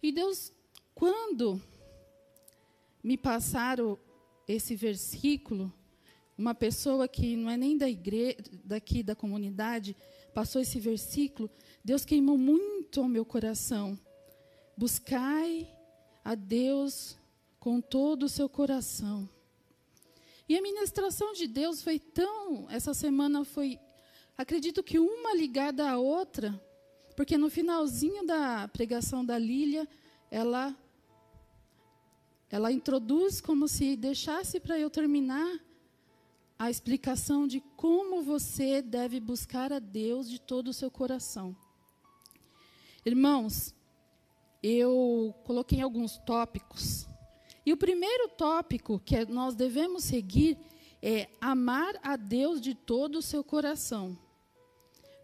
E 0.00 0.12
Deus, 0.12 0.52
quando 0.94 1.60
me 3.02 3.16
passaram 3.16 3.98
esse 4.46 4.76
versículo, 4.76 5.72
uma 6.38 6.54
pessoa 6.54 7.08
que 7.08 7.34
não 7.34 7.50
é 7.50 7.56
nem 7.56 7.76
da 7.76 7.88
igreja, 7.88 8.36
daqui 8.62 9.02
da 9.02 9.16
comunidade, 9.16 9.96
passou 10.34 10.60
esse 10.60 10.80
versículo, 10.80 11.48
Deus 11.84 12.04
queimou 12.04 12.36
muito 12.36 13.00
ao 13.00 13.08
meu 13.08 13.24
coração. 13.24 13.98
Buscai 14.76 15.72
a 16.24 16.34
Deus 16.34 17.16
com 17.60 17.80
todo 17.80 18.24
o 18.24 18.28
seu 18.28 18.48
coração. 18.48 19.28
E 20.48 20.58
a 20.58 20.62
ministração 20.62 21.32
de 21.32 21.46
Deus 21.46 21.82
foi 21.82 21.98
tão. 21.98 22.68
Essa 22.68 22.92
semana 22.92 23.44
foi. 23.44 23.78
Acredito 24.36 24.82
que 24.82 24.98
uma 24.98 25.34
ligada 25.34 25.88
à 25.88 25.96
outra, 25.96 26.60
porque 27.16 27.38
no 27.38 27.48
finalzinho 27.48 28.26
da 28.26 28.68
pregação 28.68 29.24
da 29.24 29.38
Lília, 29.38 29.88
ela. 30.30 30.76
Ela 32.50 32.70
introduz 32.70 33.40
como 33.40 33.66
se 33.66 33.96
deixasse 33.96 34.60
para 34.60 34.78
eu 34.78 34.88
terminar 34.88 35.58
a 36.58 36.70
explicação 36.70 37.46
de 37.46 37.60
como 37.76 38.22
você 38.22 38.80
deve 38.80 39.20
buscar 39.20 39.72
a 39.72 39.78
Deus 39.78 40.28
de 40.28 40.40
todo 40.40 40.68
o 40.68 40.72
seu 40.72 40.90
coração. 40.90 41.56
Irmãos, 43.04 43.74
eu 44.62 45.34
coloquei 45.44 45.80
alguns 45.80 46.16
tópicos 46.18 47.06
e 47.66 47.72
o 47.72 47.76
primeiro 47.76 48.28
tópico 48.28 48.98
que 48.98 49.24
nós 49.26 49.54
devemos 49.54 50.04
seguir 50.04 50.58
é 51.02 51.28
amar 51.40 51.94
a 52.02 52.16
Deus 52.16 52.60
de 52.60 52.74
todo 52.74 53.16
o 53.16 53.22
seu 53.22 53.42
coração. 53.42 54.18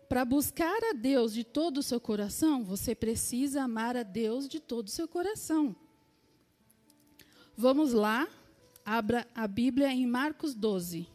Para 0.08 0.24
buscar 0.24 0.78
a 0.90 0.92
Deus 0.92 1.32
de 1.32 1.44
todo 1.44 1.78
o 1.78 1.82
seu 1.82 2.00
coração, 2.00 2.64
você 2.64 2.94
precisa 2.94 3.62
amar 3.62 3.96
a 3.96 4.02
Deus 4.02 4.48
de 4.48 4.58
todo 4.58 4.88
o 4.88 4.90
seu 4.90 5.06
coração. 5.06 5.76
Vamos 7.56 7.92
lá, 7.92 8.28
abra 8.84 9.26
a 9.34 9.46
Bíblia 9.46 9.92
em 9.92 10.06
Marcos 10.06 10.54
12. 10.54 11.06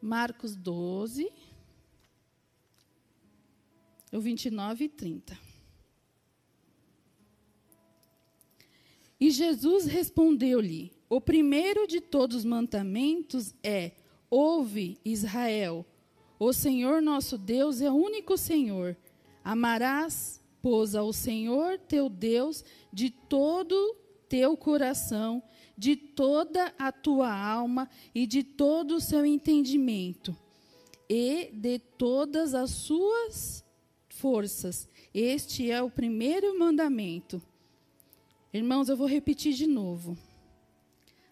Marcos 0.00 0.54
12, 0.56 1.30
o 4.12 4.20
29 4.20 4.84
e 4.84 4.88
30. 4.88 5.38
E 9.20 9.30
Jesus 9.30 9.86
respondeu-lhe: 9.86 10.92
O 11.08 11.20
primeiro 11.20 11.86
de 11.86 12.00
todos 12.00 12.38
os 12.38 12.44
mandamentos 12.44 13.54
é: 13.62 13.92
Ouve, 14.30 14.98
Israel, 15.04 15.84
o 16.38 16.52
Senhor 16.52 17.02
nosso 17.02 17.36
Deus 17.36 17.80
é 17.80 17.90
o 17.90 17.94
único 17.94 18.36
Senhor. 18.36 18.96
Amarás, 19.42 20.40
pois, 20.62 20.94
ao 20.94 21.12
Senhor 21.12 21.78
teu 21.78 22.08
Deus 22.08 22.64
de 22.92 23.10
todo 23.10 23.96
teu 24.28 24.56
coração, 24.56 25.42
de 25.78 25.94
toda 25.94 26.74
a 26.76 26.90
tua 26.90 27.32
alma 27.32 27.88
e 28.12 28.26
de 28.26 28.42
todo 28.42 28.96
o 28.96 29.00
seu 29.00 29.24
entendimento, 29.24 30.36
e 31.08 31.52
de 31.52 31.78
todas 31.78 32.52
as 32.52 32.70
suas 32.70 33.64
forças. 34.08 34.88
Este 35.14 35.70
é 35.70 35.80
o 35.80 35.88
primeiro 35.88 36.58
mandamento. 36.58 37.40
Irmãos, 38.52 38.88
eu 38.88 38.96
vou 38.96 39.06
repetir 39.06 39.54
de 39.54 39.68
novo. 39.68 40.18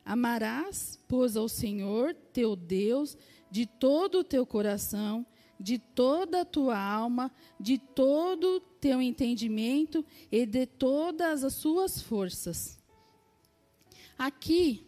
Amarás, 0.05 0.97
pois, 1.09 1.37
ao 1.37 1.49
Senhor 1.49 2.15
teu 2.33 2.55
Deus 2.55 3.19
de 3.51 3.67
todo 3.67 4.21
o 4.21 4.25
teu 4.25 4.47
coração, 4.47 5.27
de 5.59 5.77
toda 5.77 6.43
a 6.43 6.45
tua 6.45 6.79
alma, 6.79 7.33
de 7.59 7.79
todo 7.79 8.57
o 8.57 8.61
teu 8.61 9.03
entendimento 9.03 10.05
e 10.31 10.47
de 10.47 10.67
todas 10.67 11.43
as 11.43 11.55
suas 11.55 12.01
forças. 12.01 12.79
Aqui, 14.19 14.87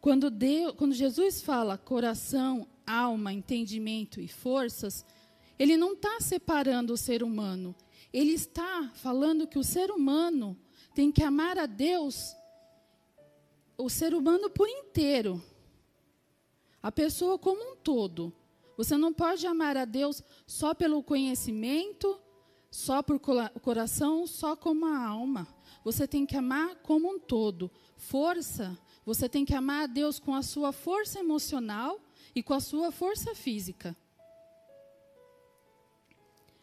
quando, 0.00 0.30
Deus, 0.30 0.74
quando 0.76 0.92
Jesus 0.92 1.40
fala 1.40 1.78
coração, 1.78 2.66
alma, 2.86 3.32
entendimento 3.32 4.20
e 4.20 4.28
forças, 4.28 5.04
ele 5.58 5.76
não 5.76 5.92
está 5.92 6.20
separando 6.20 6.92
o 6.92 6.96
ser 6.96 7.22
humano. 7.22 7.74
Ele 8.12 8.32
está 8.32 8.90
falando 8.94 9.46
que 9.46 9.58
o 9.58 9.64
ser 9.64 9.90
humano 9.90 10.58
tem 10.94 11.10
que 11.10 11.22
amar 11.22 11.56
a 11.56 11.66
Deus, 11.66 12.36
o 13.78 13.88
ser 13.88 14.14
humano 14.14 14.50
por 14.50 14.68
inteiro, 14.68 15.42
a 16.82 16.92
pessoa 16.92 17.38
como 17.38 17.72
um 17.72 17.76
todo. 17.76 18.32
Você 18.76 18.96
não 18.96 19.12
pode 19.12 19.46
amar 19.46 19.76
a 19.76 19.84
Deus 19.84 20.22
só 20.46 20.74
pelo 20.74 21.02
conhecimento, 21.02 22.20
só 22.70 23.02
por 23.02 23.18
coração, 23.18 24.26
só 24.26 24.56
como 24.56 24.86
a 24.86 25.06
alma. 25.06 25.46
Você 25.84 26.06
tem 26.06 26.24
que 26.24 26.36
amar 26.36 26.76
como 26.76 27.08
um 27.08 27.18
todo. 27.18 27.70
Força, 27.96 28.78
você 29.04 29.28
tem 29.28 29.44
que 29.44 29.54
amar 29.54 29.84
a 29.84 29.86
Deus 29.86 30.18
com 30.18 30.34
a 30.34 30.42
sua 30.42 30.72
força 30.72 31.18
emocional 31.18 32.00
e 32.34 32.42
com 32.42 32.54
a 32.54 32.60
sua 32.60 32.92
força 32.92 33.34
física. 33.34 33.96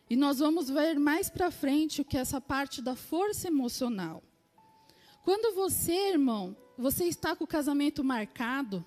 E 0.09 0.15
nós 0.15 0.39
vamos 0.39 0.69
ver 0.69 0.99
mais 0.99 1.29
para 1.29 1.51
frente 1.51 2.01
o 2.01 2.05
que 2.05 2.17
é 2.17 2.21
essa 2.21 2.41
parte 2.41 2.81
da 2.81 2.95
força 2.95 3.47
emocional. 3.47 4.23
Quando 5.23 5.53
você, 5.53 6.09
irmão, 6.09 6.55
você 6.77 7.05
está 7.05 7.35
com 7.35 7.43
o 7.43 7.47
casamento 7.47 8.03
marcado, 8.03 8.83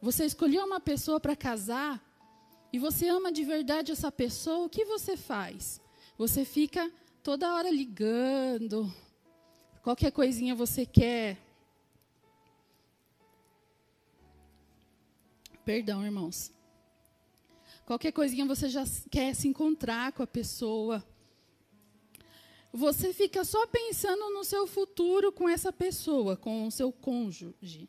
você 0.00 0.24
escolheu 0.24 0.64
uma 0.64 0.80
pessoa 0.80 1.20
para 1.20 1.36
casar 1.36 2.02
e 2.72 2.78
você 2.78 3.08
ama 3.08 3.30
de 3.30 3.44
verdade 3.44 3.92
essa 3.92 4.10
pessoa, 4.10 4.66
o 4.66 4.70
que 4.70 4.84
você 4.84 5.16
faz? 5.16 5.80
Você 6.16 6.44
fica 6.44 6.90
toda 7.26 7.52
hora 7.52 7.68
ligando, 7.68 8.88
qualquer 9.82 10.12
coisinha 10.12 10.54
você 10.54 10.86
quer. 10.86 11.36
Perdão, 15.64 16.04
irmãos. 16.04 16.52
Qualquer 17.84 18.12
coisinha 18.12 18.46
você 18.46 18.68
já 18.68 18.84
quer 19.10 19.34
se 19.34 19.48
encontrar 19.48 20.12
com 20.12 20.22
a 20.22 20.26
pessoa. 20.26 21.04
Você 22.72 23.12
fica 23.12 23.44
só 23.44 23.66
pensando 23.66 24.30
no 24.32 24.44
seu 24.44 24.64
futuro 24.64 25.32
com 25.32 25.48
essa 25.48 25.72
pessoa, 25.72 26.36
com 26.36 26.68
o 26.68 26.70
seu 26.70 26.92
cônjuge. 26.92 27.88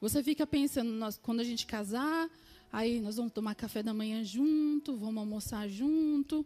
Você 0.00 0.24
fica 0.24 0.44
pensando, 0.44 0.90
nós, 0.90 1.16
quando 1.16 1.38
a 1.38 1.44
gente 1.44 1.68
casar, 1.68 2.28
aí 2.72 3.00
nós 3.00 3.16
vamos 3.16 3.32
tomar 3.32 3.54
café 3.54 3.80
da 3.80 3.94
manhã 3.94 4.24
junto, 4.24 4.96
vamos 4.96 5.18
almoçar 5.18 5.68
junto. 5.68 6.44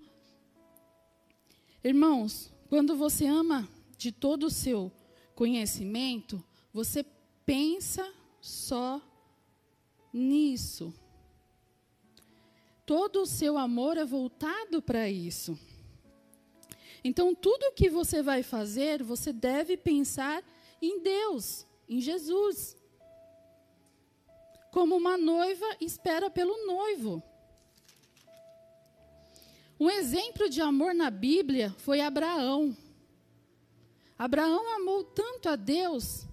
Irmãos, 1.85 2.50
quando 2.71 2.97
você 2.97 3.26
ama 3.26 3.69
de 3.99 4.11
todo 4.11 4.45
o 4.45 4.50
seu 4.50 4.91
conhecimento, 5.35 6.43
você 6.73 7.05
pensa 7.45 8.11
só 8.41 9.03
nisso. 10.11 10.95
Todo 12.87 13.21
o 13.21 13.26
seu 13.26 13.59
amor 13.59 13.99
é 13.99 14.05
voltado 14.07 14.81
para 14.81 15.11
isso. 15.11 15.59
Então, 17.05 17.35
tudo 17.35 17.75
que 17.75 17.91
você 17.91 18.23
vai 18.23 18.43
fazer, 18.43 19.03
você 19.03 19.31
deve 19.31 19.76
pensar 19.76 20.43
em 20.81 21.03
Deus, 21.03 21.67
em 21.87 22.00
Jesus. 22.00 22.79
Como 24.73 24.97
uma 24.97 25.19
noiva 25.19 25.67
espera 25.83 26.31
pelo 26.31 26.67
noivo. 26.67 27.23
Um 29.78 29.90
exemplo 29.90 30.49
de 30.49 30.61
amor 30.61 30.95
na 30.95 31.11
Bíblia 31.11 31.75
foi 31.78 32.00
Abraão. 32.00 32.76
Abraão 34.16 34.76
amou 34.76 35.02
tanto 35.02 35.49
a 35.49 35.57
Deus 35.57 36.26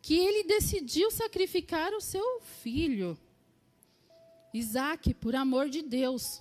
que 0.00 0.14
ele 0.14 0.44
decidiu 0.44 1.10
sacrificar 1.10 1.92
o 1.92 2.00
seu 2.00 2.40
filho. 2.40 3.18
Isaac, 4.52 5.12
por 5.14 5.34
amor 5.34 5.68
de 5.68 5.82
Deus. 5.82 6.40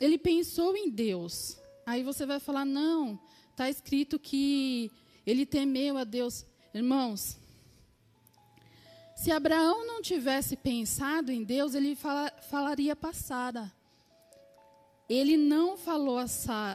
Ele 0.00 0.16
pensou 0.16 0.76
em 0.76 0.88
Deus. 0.88 1.58
Aí 1.84 2.02
você 2.04 2.24
vai 2.24 2.38
falar: 2.38 2.64
não, 2.64 3.18
está 3.50 3.68
escrito 3.68 4.18
que 4.18 4.90
ele 5.26 5.44
temeu 5.44 5.98
a 5.98 6.04
Deus. 6.04 6.46
Irmãos, 6.72 7.36
se 9.16 9.32
Abraão 9.32 9.84
não 9.84 10.00
tivesse 10.00 10.56
pensado 10.56 11.32
em 11.32 11.42
Deus, 11.42 11.74
ele 11.74 11.96
fala, 11.96 12.30
falaria 12.48 12.94
para 12.94 13.12
Sara. 13.12 13.79
Ele 15.10 15.36
não 15.36 15.76
falou 15.76 16.18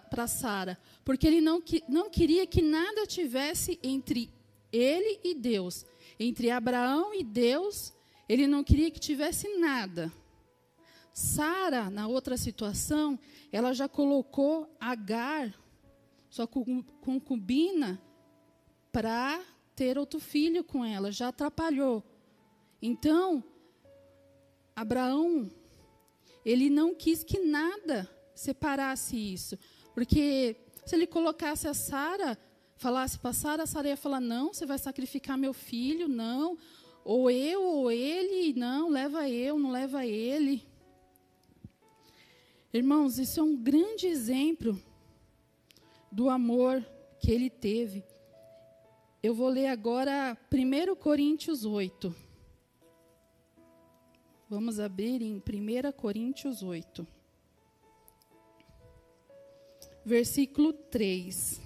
para 0.09 0.27
Sara, 0.27 0.77
porque 1.05 1.25
ele 1.25 1.39
não, 1.39 1.63
não 1.87 2.09
queria 2.09 2.45
que 2.45 2.61
nada 2.61 3.07
tivesse 3.07 3.79
entre 3.81 4.29
ele 4.73 5.21
e 5.23 5.33
Deus. 5.33 5.85
Entre 6.19 6.51
Abraão 6.51 7.13
e 7.13 7.23
Deus, 7.23 7.93
ele 8.27 8.45
não 8.45 8.61
queria 8.61 8.91
que 8.91 8.99
tivesse 8.99 9.47
nada. 9.57 10.11
Sara, 11.13 11.89
na 11.89 12.09
outra 12.09 12.35
situação, 12.35 13.17
ela 13.53 13.71
já 13.71 13.87
colocou 13.87 14.69
Agar, 14.81 15.57
sua 16.29 16.45
concubina, 16.45 18.01
para 18.91 19.41
ter 19.77 19.97
outro 19.97 20.19
filho 20.19 20.61
com 20.61 20.83
ela, 20.83 21.09
já 21.09 21.29
atrapalhou. 21.29 22.03
Então, 22.81 23.41
Abraão, 24.75 25.49
ele 26.43 26.69
não 26.69 26.93
quis 26.93 27.23
que 27.23 27.39
nada 27.39 28.13
separasse 28.35 29.15
isso, 29.15 29.57
porque 29.93 30.57
se 30.85 30.95
ele 30.95 31.07
colocasse 31.07 31.67
a 31.67 31.73
Sara, 31.73 32.37
falasse 32.75 33.17
para 33.17 33.33
Sara, 33.33 33.63
a 33.63 33.67
Sara 33.67 33.87
ia 33.87 33.97
falar: 33.97 34.19
Não, 34.19 34.53
você 34.53 34.65
vai 34.65 34.77
sacrificar 34.77 35.37
meu 35.37 35.53
filho, 35.53 36.07
não. 36.07 36.57
Ou 37.03 37.29
eu 37.29 37.63
ou 37.63 37.91
ele, 37.91 38.53
não, 38.53 38.89
leva 38.89 39.29
eu, 39.29 39.59
não 39.59 39.69
leva 39.69 40.05
ele. 40.05 40.65
Irmãos, 42.73 43.19
isso 43.19 43.39
é 43.39 43.43
um 43.43 43.55
grande 43.55 44.07
exemplo 44.07 44.77
do 46.11 46.29
amor 46.29 46.83
que 47.19 47.31
ele 47.31 47.49
teve. 47.49 48.03
Eu 49.21 49.33
vou 49.33 49.49
ler 49.49 49.67
agora 49.67 50.37
1 50.51 50.95
Coríntios 50.95 51.63
8. 51.63 52.15
Vamos 54.49 54.79
abrir 54.79 55.21
em 55.21 55.37
1 55.37 55.91
Coríntios 55.93 56.61
8. 56.61 57.07
Versículo 60.05 60.71
3. 60.71 61.59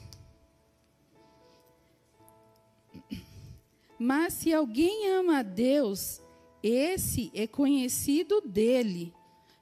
Mas 3.99 4.33
se 4.33 4.53
alguém 4.53 5.09
ama 5.09 5.39
a 5.39 5.43
Deus, 5.43 6.21
esse 6.63 7.29
é 7.33 7.45
conhecido 7.45 8.39
dele. 8.39 9.13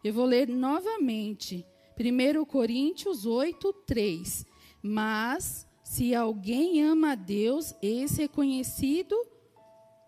Eu 0.03 0.13
vou 0.13 0.25
ler 0.25 0.47
novamente. 0.47 1.65
1 1.99 2.45
Coríntios 2.45 3.25
8, 3.25 3.73
3. 3.73 4.45
Mas 4.83 5.67
se 5.83 6.13
alguém 6.13 6.83
ama 6.83 7.13
a 7.13 7.15
Deus, 7.15 7.73
esse 7.81 8.21
é 8.21 8.27
conhecido 8.27 9.15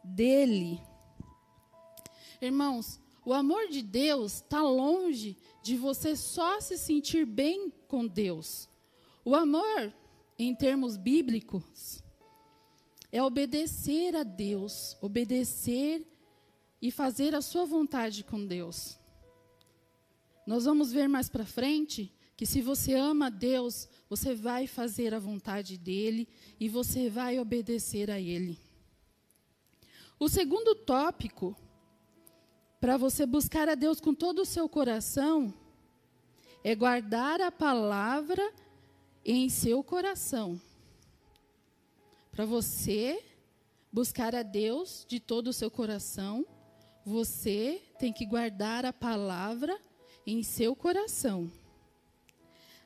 dele. 0.03 0.79
Irmãos, 2.39 2.99
o 3.25 3.33
amor 3.33 3.67
de 3.67 3.81
Deus 3.81 4.35
está 4.35 4.61
longe 4.61 5.35
de 5.63 5.75
você 5.75 6.15
só 6.15 6.61
se 6.61 6.77
sentir 6.77 7.25
bem 7.25 7.73
com 7.89 8.07
Deus. 8.07 8.69
O 9.25 9.35
amor, 9.35 9.91
em 10.37 10.55
termos 10.55 10.95
bíblicos, 10.95 12.01
é 13.11 13.21
obedecer 13.21 14.15
a 14.15 14.23
Deus, 14.23 14.95
obedecer 15.01 16.07
e 16.81 16.91
fazer 16.91 17.35
a 17.35 17.41
sua 17.41 17.65
vontade 17.65 18.23
com 18.23 18.45
Deus. 18.45 18.97
Nós 20.47 20.63
vamos 20.63 20.93
ver 20.93 21.09
mais 21.09 21.27
para 21.27 21.45
frente 21.45 22.13
que 22.37 22.45
se 22.45 22.61
você 22.61 22.93
ama 22.93 23.25
a 23.25 23.29
Deus, 23.29 23.89
você 24.07 24.33
vai 24.33 24.65
fazer 24.65 25.13
a 25.13 25.19
vontade 25.19 25.77
dele 25.77 26.27
e 26.59 26.69
você 26.69 27.09
vai 27.09 27.37
obedecer 27.39 28.09
a 28.09 28.19
ele. 28.19 28.57
O 30.17 30.29
segundo 30.29 30.75
tópico 30.75 31.55
para 32.79 32.97
você 32.97 33.25
buscar 33.25 33.67
a 33.67 33.75
Deus 33.75 33.99
com 33.99 34.13
todo 34.13 34.43
o 34.43 34.45
seu 34.45 34.69
coração 34.69 35.53
é 36.63 36.75
guardar 36.75 37.41
a 37.41 37.51
palavra 37.51 38.53
em 39.23 39.49
seu 39.49 39.83
coração. 39.83 40.59
Para 42.31 42.45
você 42.45 43.23
buscar 43.91 44.35
a 44.35 44.43
Deus 44.43 45.05
de 45.07 45.19
todo 45.19 45.47
o 45.47 45.53
seu 45.53 45.69
coração, 45.71 46.45
você 47.05 47.81
tem 47.97 48.13
que 48.13 48.25
guardar 48.25 48.85
a 48.85 48.93
palavra 48.93 49.79
em 50.25 50.43
seu 50.43 50.75
coração. 50.75 51.51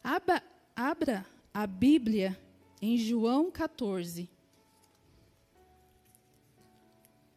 Abra, 0.03 1.25
a 1.53 1.67
Bíblia 1.67 2.39
em 2.81 2.97
João 2.97 3.51
14. 3.51 4.29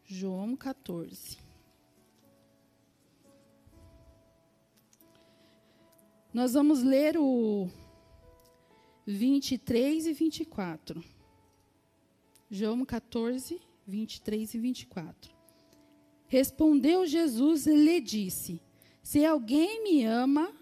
João 0.05 0.57
14. 0.57 1.46
Nós 6.37 6.53
vamos 6.53 6.83
ler 6.83 7.17
o 7.17 7.67
23 9.07 10.07
e 10.07 10.13
24. 10.13 11.03
João 12.51 12.85
14, 12.85 13.59
23 13.87 14.53
e 14.53 14.59
24. 14.59 15.35
Respondeu 16.27 17.07
Jesus 17.07 17.67
e 17.67 17.75
lhe 17.75 18.03
disse: 18.03 18.61
Se 19.03 19.25
alguém 19.25 19.83
me 19.83 20.05
ama, 20.05 20.53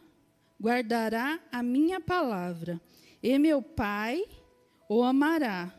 guardará 0.63 1.41
a 1.51 1.61
minha 1.61 2.01
palavra, 2.01 2.81
e 3.21 3.37
meu 3.37 3.61
Pai 3.61 4.25
o 4.89 5.03
amará, 5.03 5.75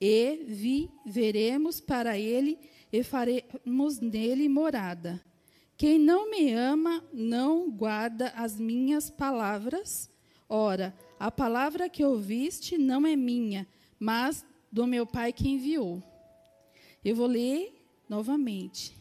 e 0.00 0.46
viveremos 0.46 1.78
para 1.78 2.18
ele 2.18 2.58
e 2.90 3.02
faremos 3.02 4.00
nele 4.00 4.48
morada. 4.48 5.22
Quem 5.76 5.98
não 5.98 6.30
me 6.30 6.52
ama 6.52 7.04
não 7.12 7.70
guarda 7.70 8.28
as 8.30 8.58
minhas 8.58 9.10
palavras. 9.10 10.10
Ora, 10.48 10.94
a 11.18 11.30
palavra 11.30 11.88
que 11.88 12.04
ouviste 12.04 12.78
não 12.78 13.06
é 13.06 13.14
minha, 13.14 13.66
mas 13.98 14.44
do 14.72 14.86
meu 14.86 15.06
Pai 15.06 15.32
que 15.32 15.48
enviou. 15.48 16.02
Eu 17.04 17.14
vou 17.14 17.26
ler 17.26 17.74
novamente. 18.08 18.96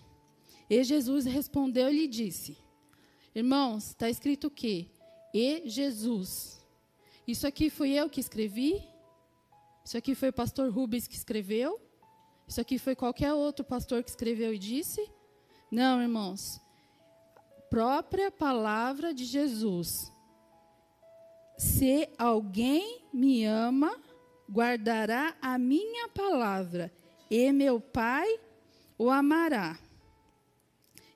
E 0.70 0.84
Jesus 0.84 1.26
respondeu 1.26 1.90
e 1.90 2.02
lhe 2.02 2.08
disse: 2.08 2.58
Irmãos, 3.34 3.88
está 3.88 4.10
escrito 4.10 4.48
o 4.48 4.52
quê? 4.52 4.88
E 5.34 5.64
Jesus. 5.70 6.60
Isso 7.28 7.48
aqui 7.48 7.70
fui 7.70 7.92
eu 7.92 8.10
que 8.10 8.20
escrevi? 8.20 8.84
Isso 9.84 9.98
aqui 9.98 10.14
foi 10.14 10.30
o 10.30 10.34
pastor 10.34 10.72
Rubens 10.72 11.08
que 11.08 11.16
escreveu? 11.16 11.80
Isso 12.48 12.60
aqui 12.60 12.78
foi 12.78 12.96
qualquer 12.96 13.34
outro 13.34 13.64
pastor 13.64 14.04
que 14.04 14.10
escreveu 14.10 14.54
e 14.54 14.60
disse? 14.60 15.10
Não, 15.72 16.02
irmãos. 16.02 16.62
Própria 17.70 18.32
palavra 18.32 19.14
de 19.14 19.26
Jesus. 19.26 20.12
Se 21.58 22.10
alguém 22.18 23.02
me 23.14 23.46
ama, 23.46 23.96
guardará 24.50 25.36
a 25.42 25.58
minha 25.58 26.08
palavra, 26.10 26.92
e 27.30 27.52
meu 27.52 27.80
Pai 27.80 28.40
o 28.98 29.10
amará. 29.10 29.80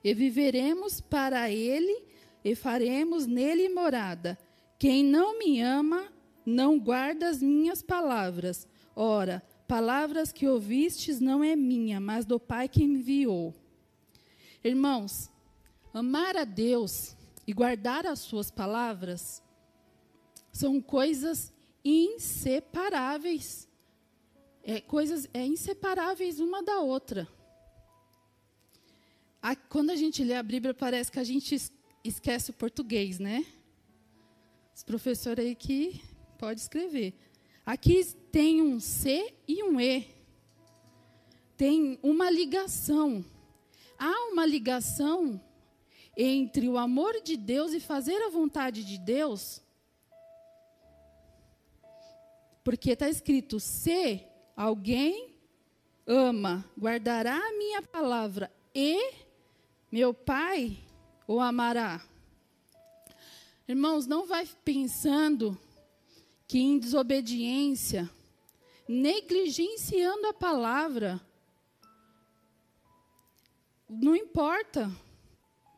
E 0.02 0.14
viveremos 0.14 1.00
para 1.00 1.50
ele 1.50 2.04
e 2.44 2.54
faremos 2.54 3.26
nele 3.26 3.68
morada. 3.68 4.38
Quem 4.78 5.04
não 5.04 5.38
me 5.38 5.60
ama, 5.60 6.10
não 6.44 6.78
guarda 6.78 7.28
as 7.28 7.42
minhas 7.42 7.82
palavras. 7.82 8.66
Ora, 8.96 9.42
palavras 9.68 10.32
que 10.32 10.48
ouvistes 10.48 11.20
não 11.20 11.44
é 11.44 11.54
minha, 11.54 12.00
mas 12.00 12.24
do 12.24 12.40
Pai 12.40 12.66
que 12.66 12.86
me 12.86 12.98
enviou. 12.98 13.54
Irmãos, 14.64 15.30
amar 15.92 16.36
a 16.36 16.44
Deus 16.44 17.16
e 17.46 17.52
guardar 17.52 18.06
as 18.06 18.20
suas 18.20 18.50
palavras 18.50 19.42
são 20.52 20.80
coisas 20.80 21.52
inseparáveis. 21.84 23.68
É, 24.62 24.80
coisas 24.80 25.28
é, 25.32 25.44
inseparáveis 25.44 26.38
uma 26.38 26.62
da 26.62 26.80
outra. 26.80 27.26
A, 29.42 29.56
quando 29.56 29.90
a 29.90 29.96
gente 29.96 30.22
lê 30.22 30.34
a 30.34 30.42
Bíblia, 30.42 30.74
parece 30.74 31.10
que 31.10 31.18
a 31.18 31.24
gente 31.24 31.56
esquece 32.04 32.50
o 32.50 32.54
português, 32.54 33.18
né? 33.18 33.44
Os 34.74 34.82
professores 34.82 35.44
aí 35.44 35.54
que 35.54 36.02
pode 36.38 36.60
escrever. 36.60 37.14
Aqui 37.64 38.04
tem 38.30 38.60
um 38.60 38.78
C 38.78 39.34
e 39.48 39.62
um 39.62 39.80
E. 39.80 40.06
Tem 41.56 41.98
uma 42.02 42.30
ligação. 42.30 43.24
Há 43.98 44.30
uma 44.30 44.46
ligação 44.46 45.40
entre 46.22 46.68
o 46.68 46.76
amor 46.76 47.20
de 47.22 47.36
Deus 47.36 47.72
e 47.72 47.80
fazer 47.80 48.20
a 48.22 48.30
vontade 48.30 48.84
de 48.84 48.98
Deus 48.98 49.62
porque 52.62 52.90
está 52.90 53.08
escrito: 53.08 53.58
se 53.58 54.24
alguém 54.56 55.34
ama, 56.06 56.64
guardará 56.78 57.36
a 57.36 57.52
minha 57.52 57.82
palavra 57.82 58.50
e 58.74 59.14
meu 59.90 60.12
Pai 60.12 60.78
o 61.26 61.40
amará. 61.40 62.00
Irmãos, 63.66 64.06
não 64.06 64.26
vai 64.26 64.48
pensando 64.64 65.58
que 66.46 66.58
em 66.58 66.78
desobediência, 66.78 68.10
negligenciando 68.88 70.26
a 70.26 70.34
palavra, 70.34 71.20
não 73.88 74.16
importa, 74.16 74.90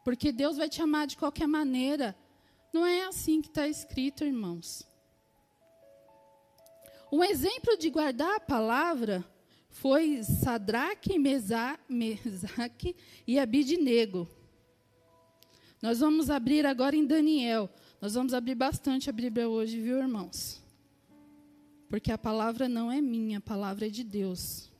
porque 0.04 0.32
Deus 0.32 0.56
vai 0.56 0.68
te 0.68 0.82
amar 0.82 1.06
de 1.06 1.16
qualquer 1.16 1.46
maneira. 1.46 2.16
Não 2.72 2.84
é 2.86 3.04
assim 3.04 3.40
que 3.40 3.48
está 3.48 3.68
escrito, 3.68 4.24
irmãos. 4.24 4.86
Um 7.12 7.22
exemplo 7.22 7.76
de 7.76 7.90
guardar 7.90 8.36
a 8.36 8.40
palavra 8.40 9.24
foi 9.68 10.22
Sadraque, 10.22 11.18
Mesaque 11.18 12.96
e 13.26 13.38
Abidnego. 13.38 14.28
Nós 15.82 16.00
vamos 16.00 16.30
abrir 16.30 16.64
agora 16.64 16.96
em 16.96 17.04
Daniel. 17.04 17.68
Nós 18.00 18.14
vamos 18.14 18.32
abrir 18.32 18.54
bastante 18.54 19.10
a 19.10 19.12
Bíblia 19.12 19.48
hoje, 19.48 19.80
viu, 19.80 19.98
irmãos? 19.98 20.62
Porque 21.88 22.10
a 22.10 22.16
palavra 22.16 22.68
não 22.68 22.90
é 22.90 23.00
minha, 23.00 23.38
a 23.38 23.40
palavra 23.42 23.86
é 23.86 23.90
de 23.90 24.02
Deus. 24.02 24.71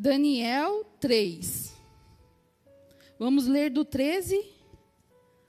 Daniel 0.00 0.84
3. 1.00 1.76
Vamos 3.18 3.48
ler 3.48 3.68
do 3.68 3.84
13 3.84 4.48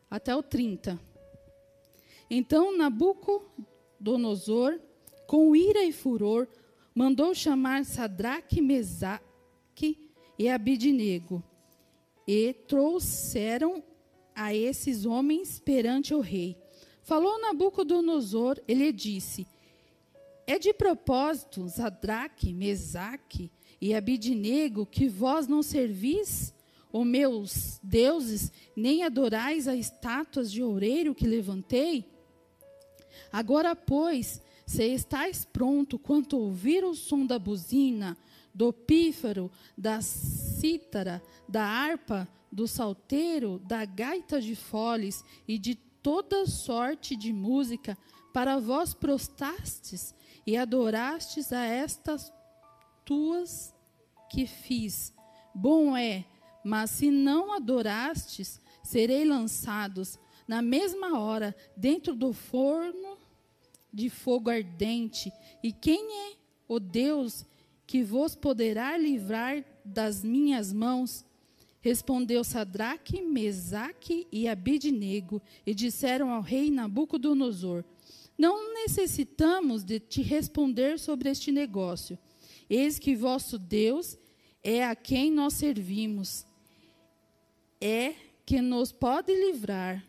até 0.09 0.35
o 0.35 0.41
30. 0.41 0.99
Então 2.27 2.75
Nabucodonosor, 2.75 4.79
com 5.27 5.55
ira 5.55 5.83
e 5.83 5.91
furor, 5.91 6.47
mandou 6.95 7.35
chamar 7.35 7.85
Sadraque, 7.85 8.59
Mesaque 8.59 10.09
e 10.39 10.49
Abidnego, 10.49 11.43
e 12.27 12.51
trouxeram 12.51 13.83
a 14.33 14.51
esses 14.51 15.05
homens 15.05 15.59
perante 15.59 16.15
o 16.15 16.21
rei. 16.21 16.57
Falou 17.03 17.39
Nabucodonosor, 17.39 18.59
ele 18.67 18.91
disse: 18.91 19.45
É 20.47 20.57
de 20.57 20.73
propósito, 20.73 21.69
Sadraque, 21.69 22.51
Mesaque 22.51 23.51
e 23.81 23.93
Abidnego, 23.93 24.85
que 24.85 25.07
vós 25.07 25.47
não 25.47 25.63
servis 25.63 26.53
os 26.91 27.05
meus 27.05 27.79
deuses, 27.83 28.51
nem 28.75 29.03
adorais 29.03 29.67
as 29.67 29.79
estátuas 29.79 30.51
de 30.51 30.61
oureiro 30.63 31.15
que 31.15 31.27
levantei? 31.27 32.05
Agora, 33.31 33.75
pois, 33.75 34.41
se 34.65 34.83
estáis 34.83 35.45
pronto 35.45 35.99
quanto 35.99 36.37
ouvir 36.37 36.83
o 36.83 36.95
som 36.95 37.25
da 37.25 37.37
buzina, 37.37 38.17
do 38.53 38.73
pífaro, 38.73 39.51
da 39.77 40.01
cítara, 40.01 41.21
da 41.47 41.63
harpa, 41.63 42.27
do 42.51 42.67
salteiro, 42.67 43.59
da 43.59 43.85
gaita 43.85 44.41
de 44.41 44.55
foles 44.55 45.23
e 45.47 45.57
de 45.57 45.75
toda 45.75 46.45
sorte 46.47 47.15
de 47.15 47.31
música, 47.31 47.97
para 48.33 48.59
vós 48.59 48.93
prostastes 48.93 50.15
e 50.45 50.57
adorastes 50.57 51.51
a 51.51 51.63
estas 51.65 52.31
tuas 53.09 53.73
que 54.29 54.45
fiz. 54.45 55.11
Bom 55.55 55.97
é, 55.97 56.25
mas 56.63 56.91
se 56.91 57.09
não 57.09 57.51
adorastes, 57.53 58.61
serei 58.83 59.25
lançados 59.25 60.19
na 60.47 60.61
mesma 60.61 61.19
hora 61.19 61.55
dentro 61.75 62.13
do 62.13 62.31
forno 62.31 63.17
de 63.91 64.11
fogo 64.11 64.51
ardente. 64.51 65.33
E 65.63 65.71
quem 65.73 66.29
é 66.29 66.33
o 66.67 66.79
Deus 66.79 67.43
que 67.87 68.03
vos 68.03 68.35
poderá 68.35 68.95
livrar 68.95 69.65
das 69.83 70.23
minhas 70.23 70.71
mãos? 70.71 71.25
Respondeu 71.81 72.43
Sadraque, 72.43 73.23
Mesaque 73.23 74.27
e 74.31 74.47
Abidnego, 74.47 75.41
e 75.65 75.73
disseram 75.73 76.29
ao 76.29 76.43
rei 76.43 76.69
Nabucodonosor: 76.69 77.83
Não 78.37 78.71
necessitamos 78.75 79.83
de 79.83 79.99
te 79.99 80.21
responder 80.21 80.99
sobre 80.99 81.27
este 81.31 81.51
negócio. 81.51 82.15
Eis 82.69 82.99
que 82.99 83.15
vosso 83.15 83.58
Deus 83.58 84.17
é 84.63 84.86
a 84.86 84.95
quem 84.95 85.32
nós 85.32 85.53
servimos, 85.53 86.45
é 87.82 88.13
que 88.45 88.62
nos 88.62 88.91
pode 88.91 89.34
livrar. 89.34 90.05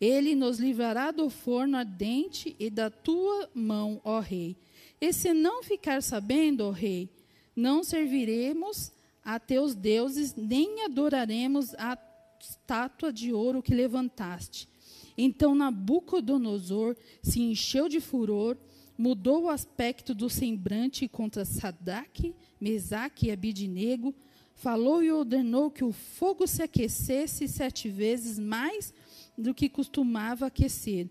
Ele 0.00 0.34
nos 0.34 0.58
livrará 0.58 1.10
do 1.10 1.30
forno 1.30 1.76
ardente 1.76 2.54
e 2.58 2.68
da 2.68 2.90
tua 2.90 3.48
mão, 3.54 4.00
ó 4.04 4.20
rei. 4.20 4.56
E 5.00 5.12
se 5.12 5.32
não 5.32 5.62
ficar 5.62 6.02
sabendo, 6.02 6.64
ó 6.64 6.70
rei, 6.70 7.08
não 7.56 7.82
serviremos 7.82 8.92
a 9.24 9.38
teus 9.38 9.74
deuses, 9.74 10.34
nem 10.34 10.84
adoraremos 10.84 11.74
a 11.74 11.96
estátua 12.40 13.12
de 13.12 13.32
ouro 13.32 13.62
que 13.62 13.74
levantaste. 13.74 14.68
Então 15.16 15.54
Nabucodonosor 15.54 16.96
se 17.22 17.40
encheu 17.40 17.88
de 17.88 18.00
furor, 18.00 18.56
mudou 18.96 19.44
o 19.44 19.48
aspecto 19.48 20.14
do 20.14 20.30
semblante 20.30 21.08
contra 21.08 21.44
Sadraque, 21.44 22.34
Mesaque 22.60 23.26
e 23.26 23.32
Abidnego, 23.32 24.14
falou 24.54 25.02
e 25.02 25.10
ordenou 25.10 25.70
que 25.70 25.84
o 25.84 25.92
fogo 25.92 26.46
se 26.46 26.62
aquecesse 26.62 27.48
sete 27.48 27.88
vezes 27.88 28.38
mais 28.38 28.94
do 29.36 29.52
que 29.52 29.68
costumava 29.68 30.46
aquecer. 30.46 31.08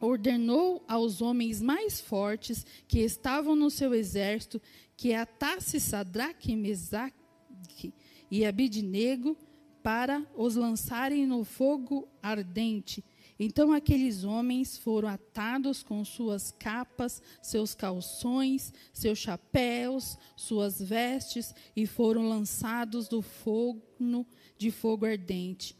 Ordenou 0.00 0.84
aos 0.86 1.22
homens 1.22 1.62
mais 1.62 2.00
fortes 2.00 2.66
que 2.86 2.98
estavam 2.98 3.56
no 3.56 3.70
seu 3.70 3.94
exército 3.94 4.60
que 4.96 5.14
atasse 5.14 5.80
Sadraque, 5.80 6.54
Mesaque 6.56 7.94
e 8.30 8.44
Abidnego 8.44 9.36
para 9.82 10.24
os 10.36 10.56
lançarem 10.56 11.26
no 11.26 11.44
fogo 11.44 12.08
ardente. 12.22 13.04
Então 13.38 13.72
aqueles 13.72 14.24
homens 14.24 14.76
foram 14.76 15.08
atados 15.08 15.82
com 15.82 16.04
suas 16.04 16.52
capas, 16.52 17.22
seus 17.40 17.74
calções, 17.74 18.72
seus 18.92 19.18
chapéus, 19.18 20.18
suas 20.36 20.80
vestes 20.80 21.54
e 21.74 21.86
foram 21.86 22.28
lançados 22.28 23.08
do 23.08 23.22
forno 23.22 24.26
de 24.58 24.70
fogo 24.70 25.06
ardente. 25.06 25.76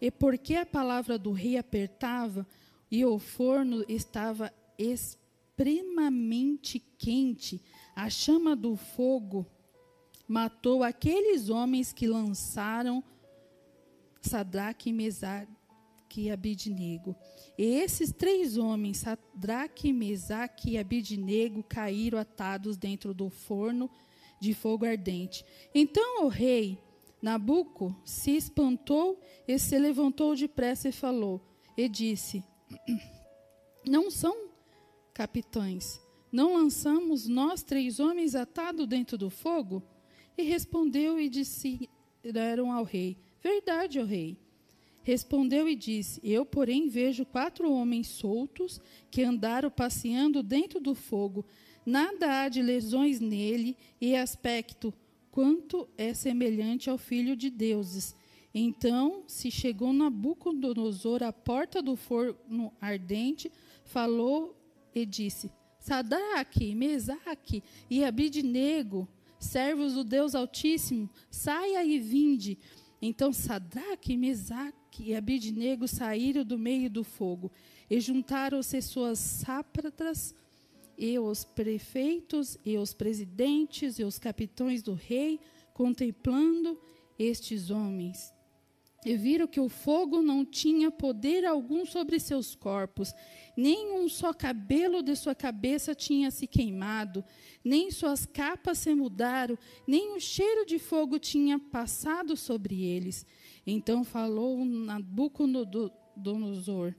E 0.00 0.10
porque 0.10 0.56
a 0.56 0.66
palavra 0.66 1.18
do 1.18 1.32
rei 1.32 1.56
apertava 1.56 2.46
e 2.90 3.04
o 3.04 3.18
forno 3.18 3.84
estava 3.88 4.52
extremamente 4.78 6.78
quente, 6.98 7.62
a 7.94 8.10
chama 8.10 8.54
do 8.54 8.76
fogo 8.76 9.46
matou 10.28 10.82
aqueles 10.82 11.48
homens 11.48 11.92
que 11.92 12.06
lançaram 12.06 13.02
Sadraque, 14.20 14.92
Mesaque 14.92 15.55
e 16.16 16.30
Abidnego. 16.30 17.14
E 17.58 17.64
esses 17.64 18.12
três 18.12 18.56
homens, 18.56 18.98
Sadraque, 18.98 19.92
Mesaque 19.92 20.72
e 20.72 20.78
Abidnego, 20.78 21.62
caíram 21.62 22.18
atados 22.18 22.76
dentro 22.76 23.12
do 23.12 23.28
forno 23.28 23.90
de 24.40 24.54
fogo 24.54 24.84
ardente. 24.84 25.44
Então 25.74 26.24
o 26.24 26.28
rei 26.28 26.78
Nabuco 27.20 27.94
se 28.04 28.36
espantou 28.36 29.20
e 29.48 29.58
se 29.58 29.78
levantou 29.78 30.34
depressa 30.34 30.88
e 30.88 30.92
falou, 30.92 31.40
e 31.76 31.88
disse: 31.88 32.44
Não 33.86 34.10
são 34.10 34.48
capitães, 35.14 36.00
não 36.30 36.54
lançamos 36.54 37.26
nós 37.26 37.62
três 37.62 38.00
homens 38.00 38.34
atados 38.34 38.86
dentro 38.86 39.16
do 39.16 39.30
fogo? 39.30 39.82
E 40.36 40.42
respondeu 40.42 41.18
e 41.18 41.28
disseram 41.28 42.70
ao 42.70 42.84
rei: 42.84 43.16
Verdade, 43.42 43.98
ó 43.98 44.04
rei. 44.04 44.38
Respondeu 45.06 45.68
e 45.68 45.76
disse: 45.76 46.20
Eu, 46.24 46.44
porém, 46.44 46.88
vejo 46.88 47.24
quatro 47.24 47.70
homens 47.70 48.08
soltos 48.08 48.80
que 49.08 49.22
andaram 49.22 49.70
passeando 49.70 50.42
dentro 50.42 50.80
do 50.80 50.96
fogo. 50.96 51.46
Nada 51.86 52.42
há 52.42 52.48
de 52.48 52.60
lesões 52.60 53.20
nele 53.20 53.76
e 54.00 54.16
aspecto 54.16 54.92
quanto 55.30 55.88
é 55.96 56.12
semelhante 56.12 56.90
ao 56.90 56.98
filho 56.98 57.36
de 57.36 57.50
deuses. 57.50 58.16
Então 58.52 59.22
se 59.28 59.48
chegou 59.48 59.92
Nabucodonosor 59.92 61.22
à 61.22 61.32
porta 61.32 61.80
do 61.80 61.94
forno 61.94 62.72
ardente, 62.80 63.52
falou 63.84 64.56
e 64.92 65.06
disse: 65.06 65.52
Sadraque, 65.78 66.74
Mesaque 66.74 67.62
e 67.88 68.02
Abidnego, 68.02 69.08
servos 69.38 69.94
do 69.94 70.02
Deus 70.02 70.34
Altíssimo, 70.34 71.08
saia 71.30 71.84
e 71.84 71.96
vinde. 72.00 72.58
Então 73.00 73.32
Sadraque, 73.32 74.16
Mesaque 74.16 74.85
e 75.02 75.14
Abidnego 75.14 75.86
saíram 75.86 76.44
do 76.44 76.58
meio 76.58 76.90
do 76.90 77.04
fogo 77.04 77.50
e 77.88 78.00
juntaram-se 78.00 78.80
suas 78.82 79.18
sátrapas 79.18 80.34
e 80.98 81.18
os 81.18 81.44
prefeitos 81.44 82.56
e 82.64 82.76
os 82.76 82.94
presidentes 82.94 83.98
e 83.98 84.04
os 84.04 84.18
capitães 84.18 84.82
do 84.82 84.94
rei, 84.94 85.38
contemplando 85.74 86.80
estes 87.18 87.70
homens. 87.70 88.32
E 89.04 89.16
viram 89.16 89.46
que 89.46 89.60
o 89.60 89.68
fogo 89.68 90.20
não 90.20 90.44
tinha 90.44 90.90
poder 90.90 91.44
algum 91.44 91.86
sobre 91.86 92.18
seus 92.18 92.56
corpos, 92.56 93.14
nem 93.56 93.92
um 93.92 94.08
só 94.08 94.32
cabelo 94.32 95.00
de 95.00 95.14
sua 95.14 95.34
cabeça 95.34 95.94
tinha 95.94 96.30
se 96.30 96.46
queimado, 96.46 97.24
nem 97.62 97.90
suas 97.90 98.26
capas 98.26 98.78
se 98.78 98.92
mudaram, 98.94 99.56
nem 99.86 100.16
o 100.16 100.20
cheiro 100.20 100.66
de 100.66 100.78
fogo 100.78 101.20
tinha 101.20 101.56
passado 101.56 102.36
sobre 102.36 102.82
eles. 102.82 103.24
Então 103.66 104.04
falou 104.04 104.64
Nabucodonosor 104.64 106.94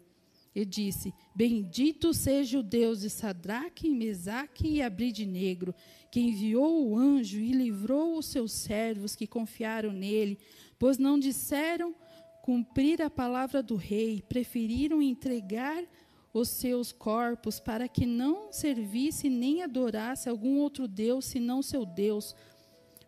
e 0.54 0.66
disse: 0.66 1.14
Bendito 1.36 2.14
seja 2.14 2.60
o 2.60 2.64
Deus 2.64 3.02
de 3.02 3.10
Sadraque, 3.10 3.90
Mesaque 3.90 4.68
e 4.68 4.82
Abridnegro, 4.82 5.74
que 6.12 6.20
enviou 6.20 6.90
o 6.90 6.98
anjo 6.98 7.40
e 7.40 7.52
livrou 7.52 8.18
os 8.18 8.26
seus 8.26 8.52
servos 8.52 9.16
que 9.16 9.28
confiaram 9.28 9.94
nele, 9.94 10.38
pois 10.78 10.98
não 10.98 11.18
disseram 11.18 11.96
cumprir 12.42 13.02
a 13.02 13.10
palavra 13.10 13.62
do 13.62 13.76
rei, 13.76 14.22
preferiram 14.22 15.02
entregar 15.02 15.84
os 16.34 16.50
seus 16.50 16.92
corpos 16.92 17.60
para 17.60 17.88
que 17.88 18.06
não 18.06 18.52
servisse 18.52 19.30
nem 19.30 19.64
adorasse 19.64 20.30
algum 20.30 20.60
outro 20.60 20.88
Deus 20.88 21.26
senão 21.26 21.62
seu 21.62 21.86
Deus. 21.86 22.36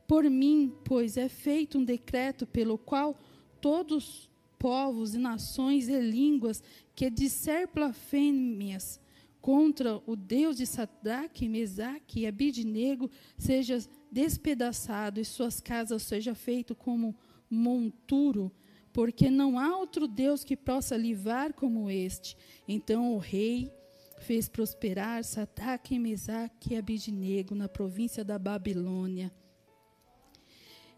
Por 0.07 0.27
mim, 0.29 0.73
pois 0.83 1.17
é 1.17 1.29
feito 1.29 1.77
um 1.77 1.83
decreto 1.83 2.47
pelo 2.47 2.77
qual 2.77 3.17
todos 3.61 4.29
povos 4.57 5.15
e 5.15 5.17
nações 5.17 5.87
e 5.87 5.99
línguas 5.99 6.61
que 6.95 7.09
disser 7.09 7.69
blasfêmias 7.73 8.99
contra 9.41 10.01
o 10.05 10.15
Deus 10.15 10.57
de 10.57 10.65
Sadraque, 10.65 11.47
Mesaque 11.47 12.21
e 12.21 12.27
Abidnego 12.27 13.09
seja 13.37 13.79
despedaçado 14.11 15.19
e 15.19 15.25
suas 15.25 15.61
casas 15.61 16.03
seja 16.03 16.35
feito 16.35 16.75
como 16.75 17.15
monturo 17.49 18.51
porque 18.91 19.29
não 19.29 19.57
há 19.57 19.77
outro 19.77 20.07
Deus 20.07 20.43
que 20.43 20.57
possa 20.57 20.97
livrar 20.97 21.53
como 21.53 21.89
este. 21.89 22.35
Então 22.67 23.13
o 23.13 23.17
rei 23.17 23.71
fez 24.19 24.49
prosperar 24.49 25.23
Sadraque, 25.23 25.97
Mesaque 25.97 26.73
e 26.73 26.77
Abidnego 26.77 27.55
na 27.55 27.69
província 27.69 28.23
da 28.23 28.37
Babilônia. 28.37 29.31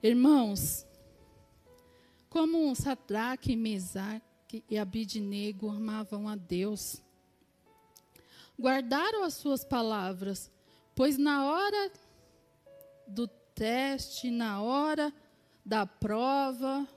Irmãos, 0.02 0.86
como 2.32 2.74
Sadraque, 2.74 3.58
Mesaque 3.58 4.64
e 4.70 4.78
Abidnego 4.78 5.70
amavam 5.70 6.30
a 6.30 6.36
Deus, 6.38 7.02
guardaram 8.58 9.26
as 9.26 9.34
suas 9.34 9.66
palavras, 9.66 10.50
pois 10.96 11.18
na 11.18 11.46
hora 11.46 11.92
do 13.06 13.28
teste, 13.28 14.32
na 14.32 14.62
hora 14.62 15.14
da 15.66 15.86
prova, 15.86 16.88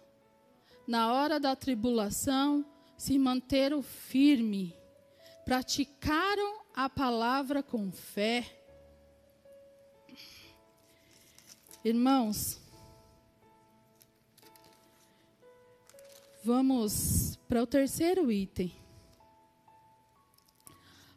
na 0.87 1.13
hora 1.13 1.41
da 1.41 1.57
tribulação, 1.57 2.65
se 2.97 3.19
manteram 3.19 3.83
firme, 3.83 4.73
praticaram 5.45 6.61
a 6.73 6.89
palavra 6.89 7.61
com 7.61 7.91
fé. 7.91 8.57
Irmãos, 11.85 12.64
vamos 16.45 17.39
para 17.49 17.63
o 17.63 17.67
terceiro 17.67 18.31
item. 18.31 18.71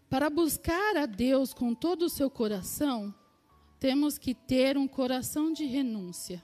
Para 0.10 0.30
buscar 0.30 0.96
a 0.96 1.06
Deus 1.06 1.54
com 1.54 1.76
todo 1.76 2.04
o 2.04 2.10
seu 2.10 2.30
coração, 2.30 3.14
temos 3.78 4.18
que 4.18 4.34
ter 4.34 4.78
um 4.78 4.88
coração 4.88 5.52
de 5.52 5.66
renúncia. 5.66 6.42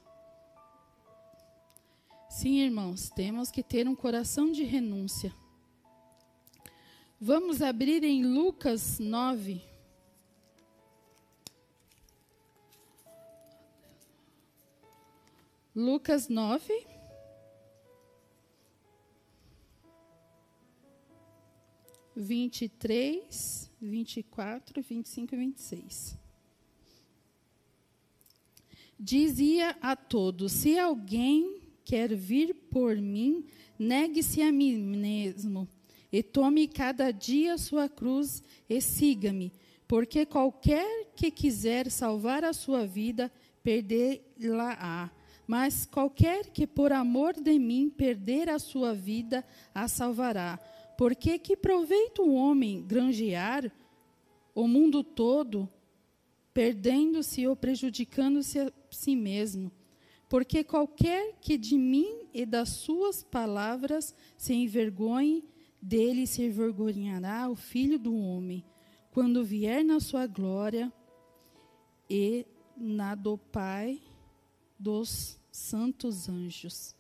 Sim, 2.30 2.60
irmãos, 2.60 3.10
temos 3.10 3.50
que 3.50 3.64
ter 3.64 3.88
um 3.88 3.96
coração 3.96 4.52
de 4.52 4.64
renúncia. 4.64 5.34
Vamos 7.22 7.62
abrir 7.62 8.04
em 8.04 8.26
Lucas 8.26 9.00
9. 9.00 9.62
Lucas 15.74 16.28
9. 16.28 16.93
Vinte 22.16 22.66
e 22.66 22.70
três, 22.70 23.72
vinte 23.82 24.18
e 24.18 24.24
quatro, 24.24 24.82
vinte 24.84 25.08
e 25.08 25.10
cinco 25.10 25.34
e 25.34 25.38
vinte 25.38 25.58
e 25.58 25.62
seis. 25.62 26.18
Dizia 29.00 29.76
a 29.82 29.96
todos: 29.96 30.52
se 30.52 30.78
alguém 30.78 31.62
quer 31.84 32.16
vir 32.16 32.54
por 32.70 32.96
mim, 32.96 33.46
negue-se 33.78 34.42
a 34.42 34.52
mim 34.52 34.78
mesmo 34.78 35.68
e 36.12 36.22
tome 36.22 36.68
cada 36.68 37.10
dia 37.10 37.58
sua 37.58 37.90
cruz 37.90 38.44
e 38.70 38.80
siga-me, 38.80 39.52
porque 39.88 40.26
qualquer 40.26 41.08
que 41.16 41.32
quiser 41.32 41.90
salvar 41.90 42.44
a 42.44 42.54
sua 42.54 42.86
vida, 42.86 43.32
perdê-la-á. 43.64 45.10
Mas 45.46 45.86
qualquer 45.86 46.52
que 46.52 46.66
por 46.66 46.94
amor 46.94 47.34
de 47.34 47.60
mim 47.60 47.90
perder 47.90 48.48
a 48.50 48.60
sua 48.60 48.94
vida, 48.94 49.44
a 49.74 49.88
salvará. 49.88 50.58
Porque 51.04 51.38
que 51.38 51.58
proveito 51.58 52.24
um 52.24 52.34
homem 52.34 52.82
granjear 52.82 53.70
o 54.56 54.66
mundo 54.66 55.04
todo, 55.04 55.70
perdendo-se 56.54 57.46
ou 57.46 57.58
prejudicando-se 57.58 58.58
a 58.58 58.72
si 58.90 59.14
mesmo? 59.14 59.70
Porque 60.30 60.64
qualquer 60.64 61.36
que 61.42 61.58
de 61.58 61.78
mim 61.78 62.30
e 62.34 62.46
das 62.46 62.70
suas 62.70 63.22
palavras 63.22 64.16
se 64.38 64.54
envergonhe, 64.54 65.44
dele 65.82 66.26
se 66.26 66.42
envergonhará 66.42 67.50
o 67.50 67.56
filho 67.58 68.00
do 68.00 68.16
homem, 68.16 68.64
quando 69.12 69.44
vier 69.44 69.84
na 69.84 70.00
sua 70.00 70.26
glória 70.26 70.90
e 72.10 72.48
na 72.78 73.14
do 73.14 73.38
Pai 73.38 74.02
dos 74.80 75.38
santos 75.52 76.30
anjos. 76.30 76.96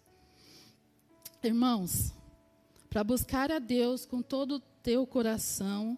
Irmãos, 1.41 2.13
para 2.93 3.03
buscar 3.03 3.51
a 3.51 3.57
Deus 3.57 4.05
com 4.05 4.21
todo 4.21 4.57
o 4.57 4.59
teu 4.59 5.07
coração, 5.07 5.97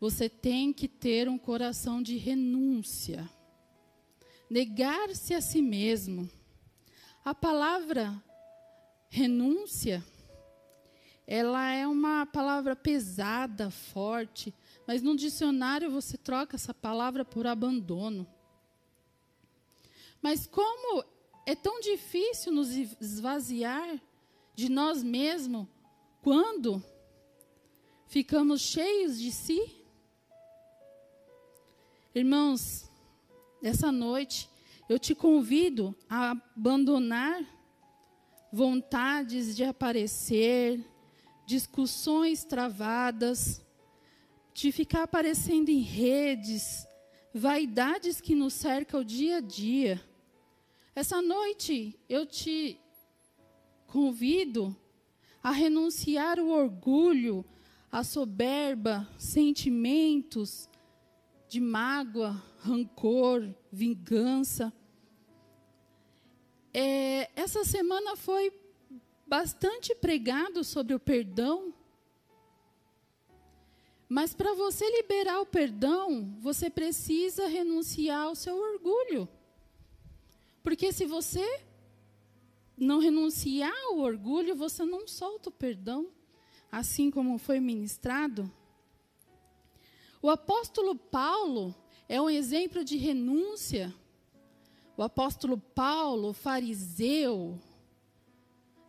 você 0.00 0.28
tem 0.28 0.72
que 0.72 0.88
ter 0.88 1.28
um 1.28 1.38
coração 1.38 2.02
de 2.02 2.16
renúncia. 2.16 3.30
Negar-se 4.50 5.32
a 5.32 5.40
si 5.40 5.62
mesmo. 5.62 6.28
A 7.24 7.36
palavra 7.36 8.20
renúncia, 9.08 10.04
ela 11.24 11.70
é 11.70 11.86
uma 11.86 12.26
palavra 12.26 12.74
pesada, 12.74 13.70
forte, 13.70 14.52
mas 14.88 15.02
no 15.02 15.14
dicionário 15.14 15.88
você 15.88 16.18
troca 16.18 16.56
essa 16.56 16.74
palavra 16.74 17.24
por 17.24 17.46
abandono. 17.46 18.26
Mas 20.20 20.48
como 20.48 21.04
é 21.46 21.54
tão 21.54 21.78
difícil 21.78 22.52
nos 22.52 22.70
esvaziar 22.72 24.02
de 24.56 24.68
nós 24.68 25.00
mesmos 25.00 25.68
quando 26.24 26.82
ficamos 28.06 28.62
cheios 28.62 29.20
de 29.20 29.30
si? 29.30 29.84
Irmãos, 32.14 32.90
essa 33.62 33.92
noite 33.92 34.48
eu 34.88 34.98
te 34.98 35.14
convido 35.14 35.94
a 36.08 36.30
abandonar 36.30 37.44
vontades 38.50 39.54
de 39.54 39.64
aparecer, 39.64 40.82
discussões 41.46 42.42
travadas, 42.42 43.62
de 44.54 44.72
ficar 44.72 45.02
aparecendo 45.02 45.68
em 45.68 45.80
redes, 45.80 46.88
vaidades 47.34 48.18
que 48.18 48.34
nos 48.34 48.54
cercam 48.54 49.00
o 49.00 49.04
dia 49.04 49.36
a 49.36 49.40
dia. 49.42 50.02
Essa 50.94 51.20
noite 51.20 52.00
eu 52.08 52.24
te 52.24 52.80
convido 53.86 54.74
a 55.44 55.50
renunciar 55.50 56.40
o 56.40 56.48
orgulho, 56.48 57.44
a 57.92 58.02
soberba, 58.02 59.06
sentimentos 59.18 60.70
de 61.46 61.60
mágoa, 61.60 62.42
rancor, 62.60 63.54
vingança. 63.70 64.72
É, 66.72 67.30
essa 67.36 67.62
semana 67.62 68.16
foi 68.16 68.50
bastante 69.26 69.94
pregado 69.94 70.64
sobre 70.64 70.94
o 70.94 70.98
perdão. 70.98 71.74
Mas 74.08 74.32
para 74.32 74.54
você 74.54 74.88
liberar 74.96 75.42
o 75.42 75.46
perdão, 75.46 76.34
você 76.40 76.70
precisa 76.70 77.46
renunciar 77.48 78.22
ao 78.22 78.34
seu 78.34 78.56
orgulho. 78.56 79.28
Porque 80.62 80.90
se 80.90 81.04
você 81.04 81.62
não 82.76 82.98
renunciar 82.98 83.72
ao 83.86 83.98
orgulho, 83.98 84.54
você 84.54 84.84
não 84.84 85.06
solta 85.06 85.48
o 85.48 85.52
perdão, 85.52 86.08
assim 86.70 87.10
como 87.10 87.38
foi 87.38 87.60
ministrado. 87.60 88.50
O 90.20 90.30
apóstolo 90.30 90.94
Paulo 90.96 91.74
é 92.08 92.20
um 92.20 92.30
exemplo 92.30 92.84
de 92.84 92.96
renúncia. 92.96 93.94
O 94.96 95.02
apóstolo 95.02 95.58
Paulo, 95.58 96.32
fariseu, 96.32 97.60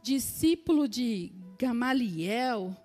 discípulo 0.02 0.88
de 0.88 1.32
Gamaliel. 1.58 2.76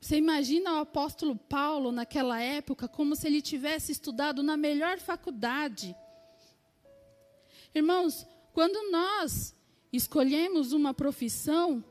Você 0.00 0.16
imagina 0.16 0.74
o 0.74 0.78
apóstolo 0.78 1.36
Paulo 1.36 1.90
naquela 1.90 2.40
época 2.40 2.86
como 2.86 3.16
se 3.16 3.26
ele 3.26 3.42
tivesse 3.42 3.92
estudado 3.92 4.42
na 4.42 4.56
melhor 4.56 4.98
faculdade 4.98 5.96
Irmãos, 7.76 8.26
quando 8.54 8.90
nós 8.90 9.54
escolhemos 9.92 10.72
uma 10.72 10.92
profissão, 10.92 11.84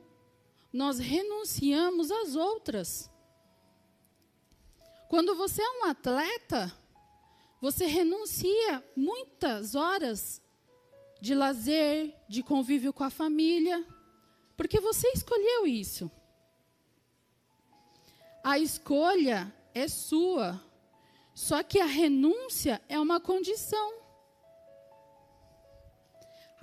nós 0.71 0.99
renunciamos 0.99 2.11
às 2.11 2.35
outras. 2.35 3.09
Quando 5.07 5.35
você 5.35 5.61
é 5.61 5.71
um 5.79 5.85
atleta, 5.85 6.75
você 7.61 7.85
renuncia 7.85 8.83
muitas 8.95 9.75
horas 9.75 10.41
de 11.21 11.33
lazer, 11.33 12.13
de 12.27 12.43
convívio 12.43 12.91
com 12.91 13.03
a 13.03 13.09
família, 13.09 13.85
porque 14.57 14.79
você 14.79 15.07
escolheu 15.09 15.65
isso. 15.65 16.11
A 18.43 18.59
escolha 18.59 19.53
é 19.73 19.87
sua, 19.87 20.61
só 21.33 21.63
que 21.63 21.79
a 21.79 21.85
renúncia 21.85 22.81
é 22.87 22.99
uma 22.99 23.19
condição. 23.19 24.04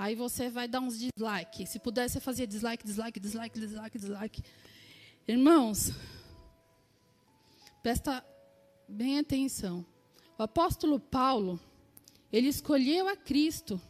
Aí 0.02 0.16
você 0.16 0.50
vai 0.50 0.66
dar 0.66 0.80
uns 0.80 0.98
dislike. 0.98 1.64
Se 1.64 1.78
puder, 1.78 2.10
você 2.10 2.18
fazia 2.18 2.44
dislike, 2.44 2.84
dislike, 2.84 3.20
dislike, 3.20 3.56
dislike, 3.56 3.98
dislike. 3.98 4.42
Irmãos, 5.28 5.92
presta 7.84 8.26
bem 8.88 9.20
atenção. 9.20 9.86
O 10.36 10.42
apóstolo 10.42 10.98
Paulo, 10.98 11.60
ele 12.32 12.48
escolheu 12.48 13.06
a 13.06 13.14
Cristo. 13.14 13.80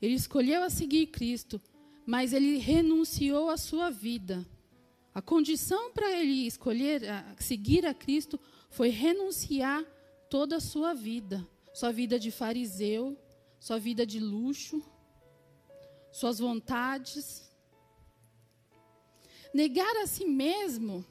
Ele 0.00 0.14
escolheu 0.14 0.62
a 0.62 0.70
seguir 0.70 1.08
Cristo, 1.08 1.60
mas 2.06 2.32
ele 2.32 2.58
renunciou 2.58 3.50
à 3.50 3.56
sua 3.56 3.90
vida. 3.90 4.46
A 5.12 5.20
condição 5.20 5.90
para 5.90 6.08
ele 6.08 6.46
escolher 6.46 7.02
a, 7.10 7.34
seguir 7.40 7.84
a 7.84 7.92
Cristo 7.92 8.38
foi 8.70 8.90
renunciar 8.90 9.84
toda 10.30 10.58
a 10.58 10.60
sua 10.60 10.94
vida, 10.94 11.44
sua 11.74 11.90
vida 11.90 12.16
de 12.16 12.30
fariseu, 12.30 13.18
sua 13.58 13.80
vida 13.80 14.06
de 14.06 14.20
luxo, 14.20 14.80
suas 16.12 16.38
vontades. 16.38 17.50
Negar 19.52 19.96
a 19.96 20.06
si 20.06 20.24
mesmo 20.24 21.04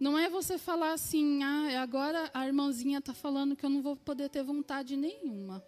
não 0.00 0.18
é 0.18 0.28
você 0.28 0.58
falar 0.58 0.94
assim, 0.94 1.42
ah, 1.42 1.80
agora 1.80 2.28
a 2.34 2.46
irmãzinha 2.46 2.98
está 2.98 3.14
falando 3.14 3.54
que 3.54 3.64
eu 3.64 3.70
não 3.70 3.82
vou 3.82 3.94
poder 3.94 4.28
ter 4.28 4.42
vontade 4.42 4.96
nenhuma. 4.96 5.64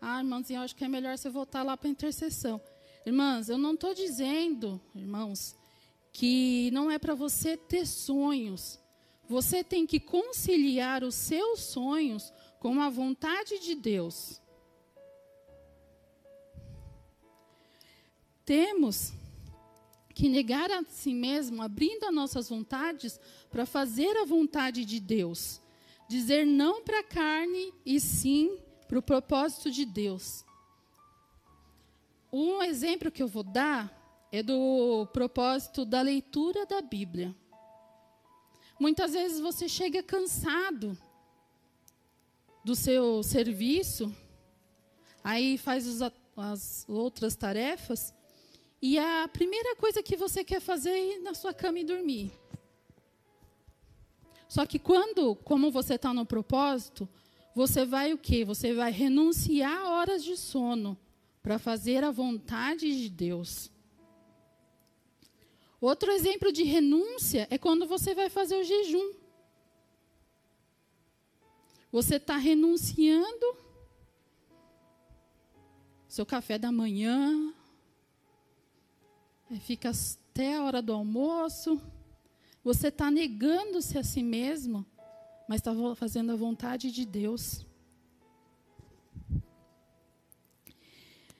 Ah, 0.00 0.18
irmãzinha, 0.18 0.60
eu 0.60 0.64
acho 0.64 0.76
que 0.76 0.84
é 0.84 0.88
melhor 0.88 1.16
você 1.16 1.28
voltar 1.28 1.62
lá 1.62 1.76
para 1.76 1.88
a 1.88 1.90
intercessão. 1.90 2.60
Irmãs, 3.04 3.48
eu 3.48 3.58
não 3.58 3.74
estou 3.74 3.94
dizendo, 3.94 4.80
irmãos, 4.94 5.56
que 6.12 6.70
não 6.72 6.90
é 6.90 6.98
para 6.98 7.14
você 7.14 7.56
ter 7.56 7.86
sonhos. 7.86 8.78
Você 9.28 9.64
tem 9.64 9.86
que 9.86 9.98
conciliar 9.98 11.02
os 11.02 11.14
seus 11.14 11.60
sonhos 11.60 12.32
com 12.60 12.80
a 12.80 12.90
vontade 12.90 13.58
de 13.60 13.74
Deus. 13.74 14.41
Temos 18.44 19.12
que 20.14 20.28
negar 20.28 20.70
a 20.70 20.84
si 20.84 21.14
mesmo, 21.14 21.62
abrindo 21.62 22.04
as 22.04 22.14
nossas 22.14 22.48
vontades 22.48 23.18
para 23.50 23.64
fazer 23.64 24.16
a 24.18 24.24
vontade 24.24 24.84
de 24.84 25.00
Deus. 25.00 25.60
Dizer 26.08 26.46
não 26.46 26.82
para 26.82 27.00
a 27.00 27.04
carne 27.04 27.72
e 27.84 27.98
sim 27.98 28.58
para 28.86 28.98
o 28.98 29.02
propósito 29.02 29.70
de 29.70 29.84
Deus. 29.84 30.44
Um 32.32 32.62
exemplo 32.62 33.10
que 33.10 33.22
eu 33.22 33.28
vou 33.28 33.42
dar 33.42 33.90
é 34.30 34.42
do 34.42 35.06
propósito 35.12 35.84
da 35.84 36.02
leitura 36.02 36.66
da 36.66 36.80
Bíblia. 36.80 37.34
Muitas 38.78 39.12
vezes 39.12 39.40
você 39.40 39.68
chega 39.68 40.02
cansado 40.02 40.96
do 42.64 42.74
seu 42.74 43.22
serviço, 43.22 44.14
aí 45.22 45.56
faz 45.56 46.02
as 46.36 46.88
outras 46.88 47.36
tarefas 47.36 48.14
e 48.82 48.98
a 48.98 49.28
primeira 49.28 49.76
coisa 49.76 50.02
que 50.02 50.16
você 50.16 50.42
quer 50.42 50.60
fazer 50.60 50.90
é 50.90 51.14
ir 51.14 51.18
na 51.20 51.34
sua 51.34 51.54
cama 51.54 51.78
e 51.78 51.84
dormir. 51.84 52.32
Só 54.48 54.66
que 54.66 54.76
quando, 54.78 55.36
como 55.36 55.70
você 55.70 55.94
está 55.94 56.12
no 56.12 56.26
propósito, 56.26 57.08
você 57.54 57.86
vai 57.86 58.12
o 58.12 58.18
quê? 58.18 58.44
Você 58.44 58.74
vai 58.74 58.90
renunciar 58.90 59.86
horas 59.86 60.24
de 60.24 60.36
sono 60.36 60.98
para 61.40 61.60
fazer 61.60 62.02
a 62.02 62.10
vontade 62.10 63.00
de 63.00 63.08
Deus. 63.08 63.70
Outro 65.80 66.10
exemplo 66.10 66.50
de 66.50 66.64
renúncia 66.64 67.46
é 67.50 67.58
quando 67.58 67.86
você 67.86 68.16
vai 68.16 68.28
fazer 68.28 68.56
o 68.56 68.64
jejum. 68.64 69.14
Você 71.92 72.16
está 72.16 72.36
renunciando 72.36 73.56
seu 76.08 76.26
café 76.26 76.58
da 76.58 76.70
manhã, 76.70 77.54
fica 79.60 79.90
até 80.32 80.56
a 80.56 80.62
hora 80.62 80.80
do 80.80 80.92
almoço. 80.92 81.80
Você 82.64 82.88
está 82.88 83.10
negando-se 83.10 83.98
a 83.98 84.04
si 84.04 84.22
mesmo, 84.22 84.86
mas 85.48 85.60
está 85.60 85.72
fazendo 85.94 86.32
a 86.32 86.36
vontade 86.36 86.90
de 86.90 87.04
Deus. 87.04 87.66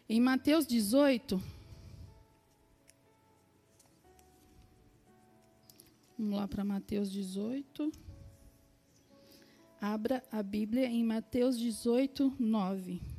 Em 0.08 0.20
Mateus 0.20 0.66
18, 0.66 1.42
vamos 6.18 6.36
lá 6.36 6.46
para 6.46 6.64
Mateus 6.64 7.10
18. 7.10 7.90
abra 9.80 10.22
a 10.30 10.42
Bíblia 10.42 10.86
em 10.86 11.02
Mateus 11.02 11.58
18, 11.58 12.34
9. 12.38 13.11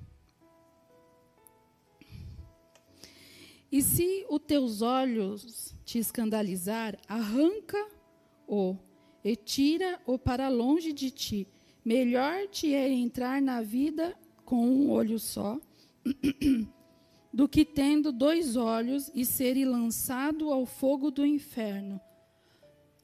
E 3.73 3.81
se 3.81 4.23
os 4.29 4.39
teus 4.39 4.83
olhos 4.83 5.73
te 5.83 5.97
escandalizar, 5.97 6.95
arranca-o 7.07 8.77
e 9.23 9.35
tira-o 9.35 10.19
para 10.19 10.47
longe 10.47 10.93
de 10.93 11.09
ti. 11.09 11.47
Melhor 11.83 12.47
te 12.49 12.71
é 12.71 12.87
entrar 12.87 13.41
na 13.41 13.63
vida 13.63 14.15
com 14.45 14.63
um 14.63 14.91
olho 14.91 15.17
só, 15.17 15.59
do 17.33 17.49
que 17.49 17.65
tendo 17.65 18.11
dois 18.11 18.55
olhos 18.55 19.09
e 19.15 19.25
ser 19.25 19.55
lançado 19.65 20.53
ao 20.53 20.67
fogo 20.67 21.09
do 21.09 21.25
inferno. 21.25 21.99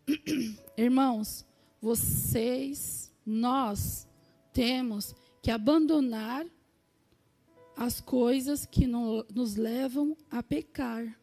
Irmãos, 0.77 1.47
vocês, 1.81 3.11
nós, 3.25 4.07
temos 4.53 5.15
que 5.41 5.49
abandonar 5.49 6.45
as 7.79 8.01
coisas 8.01 8.65
que 8.65 8.85
no, 8.85 9.25
nos 9.33 9.55
levam 9.55 10.17
a 10.29 10.43
pecar. 10.43 11.17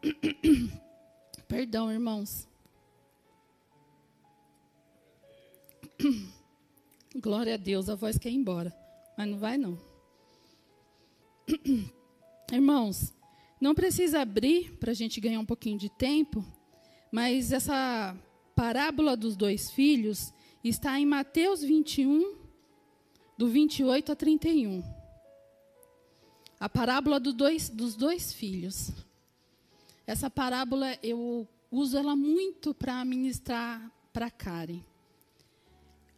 Perdão, 1.48 1.90
irmãos. 1.90 2.46
Glória 7.20 7.54
a 7.54 7.56
Deus, 7.56 7.88
a 7.88 7.96
voz 7.96 8.16
quer 8.16 8.30
ir 8.30 8.36
embora, 8.36 8.72
mas 9.18 9.26
não 9.26 9.36
vai 9.36 9.58
não. 9.58 9.76
Irmãos, 12.52 13.12
não 13.60 13.74
precisa 13.74 14.20
abrir 14.20 14.76
para 14.78 14.92
a 14.92 14.94
gente 14.94 15.20
ganhar 15.20 15.40
um 15.40 15.44
pouquinho 15.44 15.76
de 15.76 15.90
tempo, 15.90 16.44
mas 17.10 17.50
essa 17.50 18.16
parábola 18.54 19.16
dos 19.16 19.34
dois 19.34 19.72
filhos 19.72 20.32
está 20.62 21.00
em 21.00 21.06
Mateus 21.06 21.62
21, 21.62 22.36
do 23.36 23.48
28 23.48 24.12
a 24.12 24.14
31. 24.14 24.99
A 26.60 26.68
parábola 26.68 27.18
do 27.18 27.32
dois, 27.32 27.70
dos 27.70 27.96
dois 27.96 28.34
filhos. 28.34 28.92
Essa 30.06 30.28
parábola 30.28 30.98
eu 31.02 31.48
uso 31.70 31.96
ela 31.96 32.14
muito 32.14 32.74
para 32.74 33.02
ministrar 33.02 33.90
para 34.12 34.30
Karen. 34.30 34.84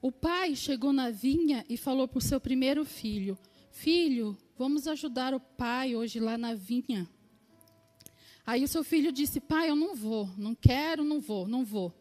O 0.01 0.11
pai 0.11 0.57
chegou 0.57 0.93
na 0.93 1.11
vinha 1.11 1.65
e 1.69 1.77
falou 1.77 2.09
para 2.09 2.19
o 2.19 2.21
seu 2.21 2.41
primeiro 2.41 2.85
filho: 2.85 3.39
Filho, 3.71 4.37
vamos 4.59 4.89
ajudar 4.89 5.33
o 5.33 5.39
pai 5.39 5.95
hoje 5.95 6.19
lá 6.19 6.37
na 6.37 6.55
vinha. 6.55 7.09
Aí 8.45 8.65
o 8.65 8.69
seu 8.69 8.83
filho 8.83 9.13
disse: 9.13 9.39
Pai, 9.39 9.71
eu 9.71 9.77
não 9.77 9.95
vou, 9.95 10.29
não 10.37 10.57
quero, 10.57 11.05
não 11.05 11.21
vou, 11.21 11.47
não 11.47 11.65
vou. 11.65 11.95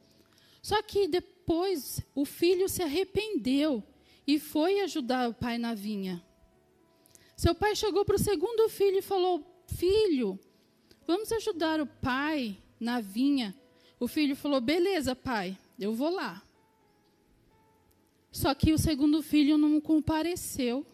Só 0.64 0.82
que 0.82 1.08
depois 1.08 2.02
o 2.16 2.26
filho 2.26 2.68
se 2.68 2.82
arrependeu 2.82 3.84
e 4.26 4.40
foi 4.40 4.82
ajudar 4.82 5.30
o 5.30 5.34
pai 5.34 5.60
na 5.60 5.76
vinha. 5.76 6.24
Seu 7.42 7.56
pai 7.56 7.76
chegou 7.76 8.06
para 8.06 8.18
o 8.18 8.20
segundo 8.20 8.70
filho 8.70 9.00
e 9.00 9.02
falou: 9.02 9.44
Filho, 9.66 10.40
vamos 11.08 11.32
ajudar 11.32 11.82
o 11.82 11.88
pai 11.88 12.56
na 12.80 13.02
vinha. 13.02 13.60
O 14.00 14.08
filho 14.08 14.36
falou: 14.36 14.62
Beleza, 14.62 15.16
pai, 15.16 15.58
eu 15.80 15.92
vou 15.92 16.12
lá. 16.12 16.44
Só 18.32 18.54
que 18.54 18.72
o 18.72 18.78
segundo 18.78 19.24
filho 19.24 19.58
não 19.58 19.82
compareceu. 19.82 20.86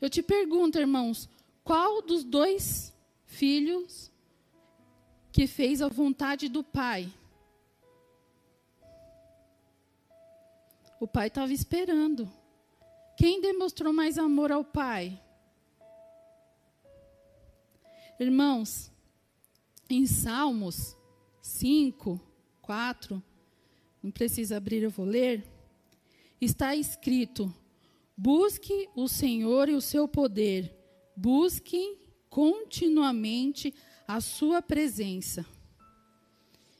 Eu 0.00 0.08
te 0.08 0.22
pergunto, 0.22 0.78
irmãos, 0.78 1.28
qual 1.64 2.00
dos 2.00 2.22
dois 2.22 2.96
filhos 3.24 4.08
que 5.32 5.48
fez 5.48 5.82
a 5.82 5.88
vontade 5.88 6.48
do 6.48 6.62
pai? 6.62 7.12
O 11.00 11.08
pai 11.08 11.26
estava 11.26 11.52
esperando. 11.52 12.39
Quem 13.20 13.38
demonstrou 13.38 13.92
mais 13.92 14.16
amor 14.16 14.50
ao 14.50 14.64
pai? 14.64 15.22
Irmãos, 18.18 18.90
em 19.90 20.06
Salmos 20.06 20.96
5, 21.42 22.18
4, 22.62 23.22
não 24.02 24.10
precisa 24.10 24.56
abrir, 24.56 24.82
eu 24.82 24.88
vou 24.90 25.04
ler. 25.04 25.46
Está 26.40 26.74
escrito: 26.74 27.54
busque 28.16 28.88
o 28.96 29.06
Senhor 29.06 29.68
e 29.68 29.74
o 29.74 29.82
seu 29.82 30.08
poder, 30.08 30.74
busque 31.14 31.98
continuamente 32.30 33.74
a 34.08 34.22
sua 34.22 34.62
presença. 34.62 35.44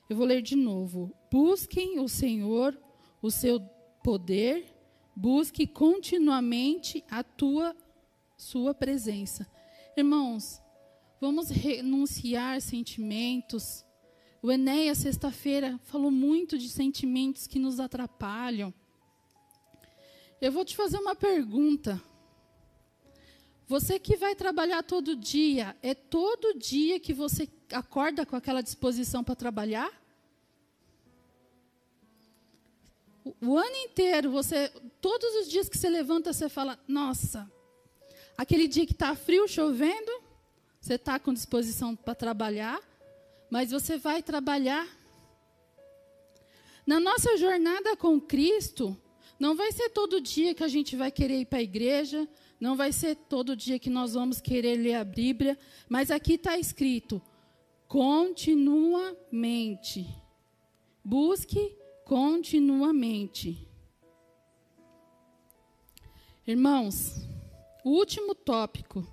Eu 0.09 0.17
vou 0.17 0.25
ler 0.25 0.41
de 0.41 0.57
novo. 0.57 1.15
Busquem 1.31 2.01
o 2.01 2.09
Senhor, 2.09 2.75
o 3.21 3.31
seu 3.31 3.61
poder, 4.03 4.80
busque 5.15 5.67
continuamente 5.67 7.05
a 7.11 7.23
tua 7.23 7.77
sua 8.37 8.73
presença. 8.73 9.47
Irmãos, 9.97 10.61
vamos 11.21 11.51
renunciar 11.51 12.61
sentimentos, 12.61 13.85
o 14.43 14.51
Enéas, 14.51 14.99
sexta-feira, 14.99 15.79
falou 15.85 16.11
muito 16.11 16.57
de 16.57 16.71
sentimentos 16.71 17.47
que 17.47 17.59
nos 17.59 17.79
atrapalham. 17.79 18.73
Eu 20.41 20.51
vou 20.51 20.65
te 20.65 20.75
fazer 20.75 20.97
uma 20.97 21.15
pergunta. 21.15 22.03
Você 23.69 23.99
que 23.99 24.17
vai 24.17 24.35
trabalhar 24.35 24.83
todo 24.83 25.15
dia, 25.15 25.77
é 25.83 25.95
todo 25.95 26.59
dia 26.59 26.99
que 26.99 27.13
você 27.13 27.47
acorda 27.71 28.25
com 28.25 28.35
aquela 28.35 28.63
disposição 28.63 29.23
para 29.23 29.37
trabalhar? 29.37 29.93
O, 33.25 33.59
ano 33.59 33.77
inteiro, 33.77 34.31
você, 34.31 34.73
todos 35.01 35.35
os 35.37 35.49
dias 35.49 35.69
que 35.69 35.77
você 35.77 35.89
levanta, 35.89 36.33
você 36.33 36.49
fala: 36.49 36.79
Nossa, 36.89 37.51
aquele 38.37 38.67
dia 38.67 38.87
que 38.87 38.93
está 38.93 39.15
frio, 39.15 39.47
chovendo, 39.47 40.11
você 40.81 40.95
está 40.95 41.19
com 41.19 41.35
disposição 41.35 41.95
para 41.95 42.15
trabalhar? 42.15 42.81
mas 43.51 43.73
você 43.73 43.99
vai 43.99 44.23
trabalhar. 44.23 44.89
Na 46.87 47.01
nossa 47.01 47.37
jornada 47.37 47.97
com 47.97 48.21
Cristo, 48.21 48.97
não 49.39 49.57
vai 49.57 49.73
ser 49.73 49.91
todo 49.91 50.21
dia 50.21 50.55
que 50.55 50.63
a 50.63 50.69
gente 50.69 50.95
vai 50.97 51.11
querer 51.11 51.41
ir 51.41 51.47
para 51.47 51.59
a 51.59 51.63
igreja, 51.63 52.29
não 52.61 52.77
vai 52.77 52.93
ser 52.93 53.17
todo 53.17 53.57
dia 53.57 53.79
que 53.79 53.91
nós 53.91 54.15
vamos 54.15 54.41
querer 54.41 54.77
ler 54.77 54.95
a 54.95 55.05
Bíblia, 55.05 55.59
mas 55.89 56.11
aqui 56.11 56.35
está 56.35 56.57
escrito: 56.57 57.21
continuamente. 57.89 60.07
Busque 61.03 61.75
continuamente. 62.11 63.69
Irmãos, 66.45 67.15
o 67.85 67.91
último 67.91 68.35
tópico 68.35 69.07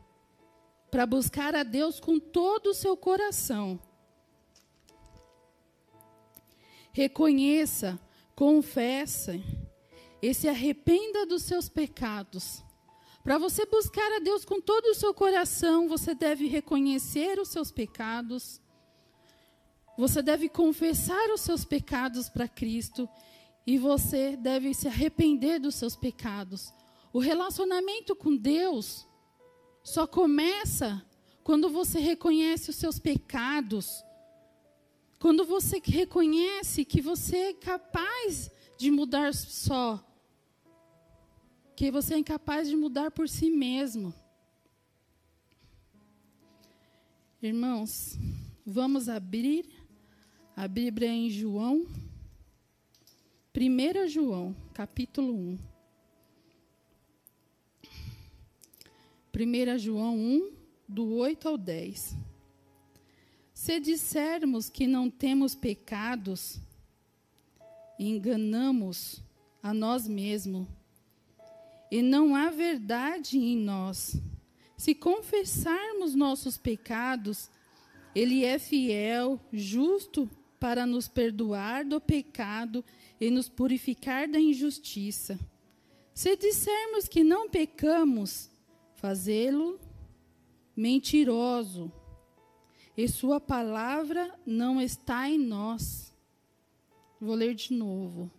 para 0.90 1.06
buscar 1.06 1.54
a 1.54 1.62
Deus 1.62 2.00
com 2.00 2.20
todo 2.20 2.72
o 2.72 2.74
seu 2.74 2.98
coração 2.98 3.80
reconheça, 6.92 8.00
confesse 8.36 9.44
e 10.20 10.34
se 10.34 10.50
arrependa 10.50 11.24
dos 11.28 11.44
seus 11.44 11.70
pecados. 11.70 12.64
Para 13.24 13.38
você 13.38 13.64
buscar 13.68 14.12
a 14.14 14.20
Deus 14.20 14.44
com 14.44 14.60
todo 14.60 14.86
o 14.86 14.96
seu 14.96 15.14
coração, 15.14 15.88
você 15.88 16.16
deve 16.16 16.48
reconhecer 16.48 17.40
os 17.40 17.50
seus 17.50 17.72
pecados. 17.72 18.60
Você 19.98 20.22
deve 20.22 20.48
confessar 20.48 21.30
os 21.32 21.42
seus 21.42 21.66
pecados 21.66 22.30
para 22.30 22.48
Cristo 22.48 23.10
e 23.66 23.78
você 23.78 24.38
deve 24.38 24.74
se 24.74 24.88
arrepender 24.88 25.60
dos 25.60 25.76
seus 25.76 25.96
pecados. 25.96 26.72
O 27.12 27.20
relacionamento 27.20 28.16
com 28.16 28.36
Deus 28.36 29.08
só 29.84 30.06
começa 30.06 31.04
quando 31.44 31.70
você 31.70 32.00
reconhece 32.00 32.70
os 32.70 32.76
seus 32.76 33.00
pecados 33.00 34.04
quando 35.20 35.46
você 35.46 35.82
reconhece 35.84 36.86
que 36.86 37.02
você 37.02 37.38
é 37.38 37.54
capaz 37.54 38.52
de 38.78 38.92
mudar 38.92 39.34
só, 39.34 40.04
que 41.76 41.90
você 41.90 42.14
é 42.14 42.18
incapaz 42.20 42.70
de 42.70 42.76
mudar 42.76 43.10
por 43.10 43.28
si 43.28 43.50
mesmo. 43.50 44.14
Irmãos, 47.42 48.18
vamos 48.66 49.10
abrir 49.10 49.66
a 50.58 50.68
Bíblia 50.68 51.08
em 51.08 51.30
João, 51.30 51.86
1 53.56 54.08
João, 54.08 54.56
capítulo 54.74 55.32
1. 55.32 55.58
1 59.36 59.78
João 59.78 60.18
1, 60.18 60.52
do 60.90 61.14
8 61.14 61.48
ao 61.48 61.60
10. 61.60 62.18
Se 63.54 63.80
dissermos 63.80 64.68
que 64.68 64.88
não 64.88 65.12
temos 65.12 65.54
pecados, 65.54 66.60
enganamos 68.00 69.22
a 69.62 69.72
nós 69.76 70.08
mesmos, 70.08 70.68
e 71.92 72.02
não 72.02 72.36
há 72.36 72.50
verdade 72.50 73.38
em 73.38 73.56
nós. 73.56 74.20
Se 74.76 74.96
confessarmos 74.96 76.16
nossos 76.16 76.58
pecados, 76.58 77.48
Ele 78.16 78.44
é 78.44 78.58
fiel, 78.58 79.40
justo 79.54 80.28
para 80.60 80.86
nos 80.86 81.08
perdoar 81.08 81.86
do 81.86 82.00
pecado 82.02 82.84
e 83.20 83.30
nos 83.30 83.48
purificar 83.48 84.28
da 84.28 84.40
injustiça. 84.40 85.40
Se 86.14 86.36
dissermos 86.36 87.08
que 87.08 87.24
não 87.24 87.50
pecamos, 87.50 88.50
fazê-lo 88.96 89.80
mentiroso, 90.76 91.92
e 92.96 93.08
sua 93.08 93.40
palavra 93.40 94.34
não 94.44 94.82
está 94.82 95.30
em 95.30 95.38
nós. 95.38 96.12
Vou 97.22 97.36
ler 97.36 97.54
de 97.54 97.72
novo. 97.74 98.32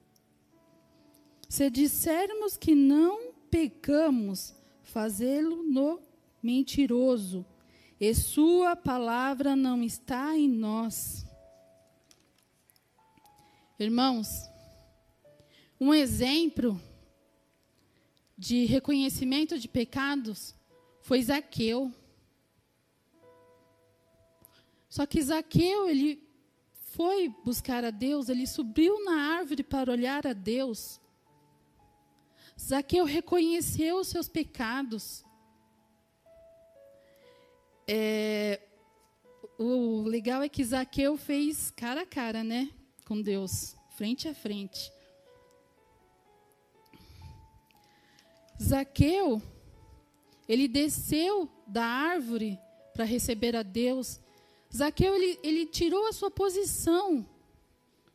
Se 1.48 1.70
dissermos 1.70 2.56
que 2.56 2.74
não 2.74 3.32
pecamos, 3.48 4.54
fazê-lo 4.82 5.62
no 5.62 6.00
mentiroso, 6.42 7.46
e 8.00 8.12
sua 8.14 8.74
palavra 8.74 9.54
não 9.54 9.82
está 9.82 10.36
em 10.36 10.48
nós. 10.48 11.27
Irmãos, 13.78 14.50
um 15.80 15.94
exemplo 15.94 16.80
de 18.36 18.64
reconhecimento 18.64 19.56
de 19.56 19.68
pecados 19.68 20.52
foi 21.00 21.22
Zaqueu. 21.22 21.94
Só 24.88 25.06
que 25.06 25.22
Zaqueu, 25.22 25.88
ele 25.88 26.28
foi 26.72 27.28
buscar 27.44 27.84
a 27.84 27.90
Deus, 27.90 28.28
ele 28.28 28.48
subiu 28.48 29.04
na 29.04 29.36
árvore 29.36 29.62
para 29.62 29.92
olhar 29.92 30.26
a 30.26 30.32
Deus. 30.32 31.00
Zaqueu 32.60 33.04
reconheceu 33.04 34.00
os 34.00 34.08
seus 34.08 34.28
pecados. 34.28 35.24
É, 37.86 38.60
o 39.56 40.02
legal 40.02 40.42
é 40.42 40.48
que 40.48 40.64
Zaqueu 40.64 41.16
fez 41.16 41.70
cara 41.70 42.02
a 42.02 42.06
cara, 42.06 42.42
né? 42.42 42.72
Com 43.08 43.22
Deus, 43.22 43.74
frente 43.96 44.28
a 44.28 44.34
frente. 44.34 44.92
Zaqueu, 48.62 49.40
ele 50.46 50.68
desceu 50.68 51.48
da 51.66 51.86
árvore 51.86 52.58
para 52.92 53.06
receber 53.06 53.56
a 53.56 53.62
Deus. 53.62 54.20
Zaqueu, 54.70 55.14
ele, 55.14 55.40
ele 55.42 55.64
tirou 55.64 56.06
a 56.06 56.12
sua 56.12 56.30
posição 56.30 57.26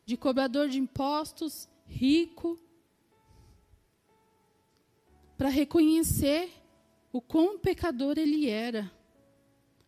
de 0.06 0.16
cobrador 0.16 0.68
de 0.68 0.78
impostos, 0.78 1.68
rico, 1.88 2.56
para 5.36 5.48
reconhecer 5.48 6.52
o 7.12 7.20
quão 7.20 7.58
pecador 7.58 8.16
ele 8.16 8.48
era 8.48 8.88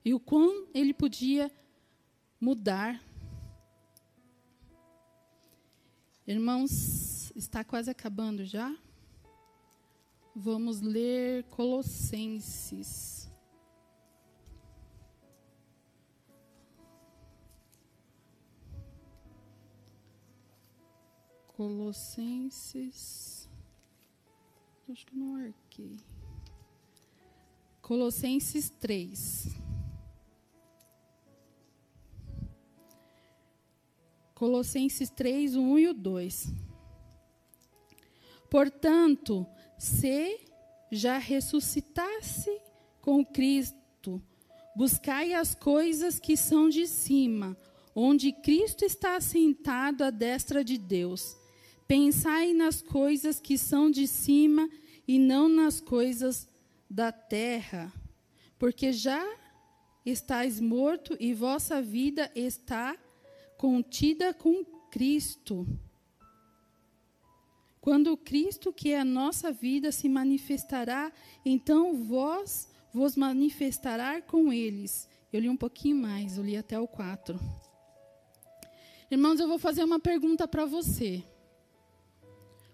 e 0.04 0.12
o 0.12 0.18
quão 0.18 0.66
ele 0.74 0.92
podia 0.92 1.48
mudar. 2.40 3.05
Irmãos, 6.27 7.31
está 7.37 7.62
quase 7.62 7.89
acabando 7.89 8.45
já. 8.45 8.77
Vamos 10.35 10.81
ler 10.81 11.45
Colossenses. 11.45 13.31
Colossenses. 21.57 23.49
Acho 24.91 25.07
que 25.07 25.16
não 25.16 25.29
marquei. 25.29 25.97
Colossenses 27.81 28.68
3. 28.68 29.65
Colossenses 34.37 35.09
3, 35.09 35.57
1 35.57 35.78
e 35.78 35.89
o 35.89 35.95
2. 35.95 36.53
Portanto, 38.51 39.47
se 39.78 40.39
já 40.93 41.16
ressuscitasse 41.16 42.51
com 43.01 43.24
Cristo, 43.24 44.22
buscai 44.76 45.32
as 45.32 45.55
coisas 45.55 46.20
que 46.20 46.37
são 46.37 46.68
de 46.68 46.87
cima, 46.87 47.57
onde 47.95 48.30
Cristo 48.30 48.84
está 48.84 49.16
assentado 49.16 50.05
à 50.05 50.11
destra 50.11 50.62
de 50.62 50.76
Deus. 50.76 51.34
Pensai 51.89 52.53
nas 52.53 52.82
coisas 52.82 53.41
que 53.41 53.57
são 53.57 53.91
de 53.91 54.07
cima 54.07 54.68
e 55.09 55.18
não 55.18 55.49
nas 55.49 55.80
coisas 55.80 56.47
da 56.91 57.11
terra, 57.11 57.91
porque 58.59 58.93
já 58.93 59.26
estáis 60.05 60.61
morto 60.61 61.16
e 61.18 61.32
vossa 61.32 61.80
vida 61.80 62.30
está 62.34 62.99
contida 63.57 64.34
com 64.34 64.64
Cristo. 64.90 65.66
Quando 67.80 68.16
Cristo, 68.16 68.72
que 68.72 68.92
é 68.92 69.00
a 69.00 69.04
nossa 69.04 69.52
vida, 69.52 69.92
se 69.92 70.09
manifestará, 70.09 71.12
então 71.44 71.94
vós 71.94 72.68
vos 72.92 73.14
manifestará 73.14 74.20
com 74.20 74.52
eles. 74.52 75.09
Eu 75.32 75.40
li 75.40 75.48
um 75.48 75.57
pouquinho 75.57 75.96
mais, 75.96 76.36
eu 76.36 76.44
li 76.44 76.57
até 76.57 76.80
o 76.80 76.88
4. 76.88 77.38
Irmãos, 79.11 79.38
eu 79.38 79.46
vou 79.46 79.59
fazer 79.59 79.84
uma 79.84 80.00
pergunta 80.00 80.48
para 80.48 80.64
você. 80.64 81.22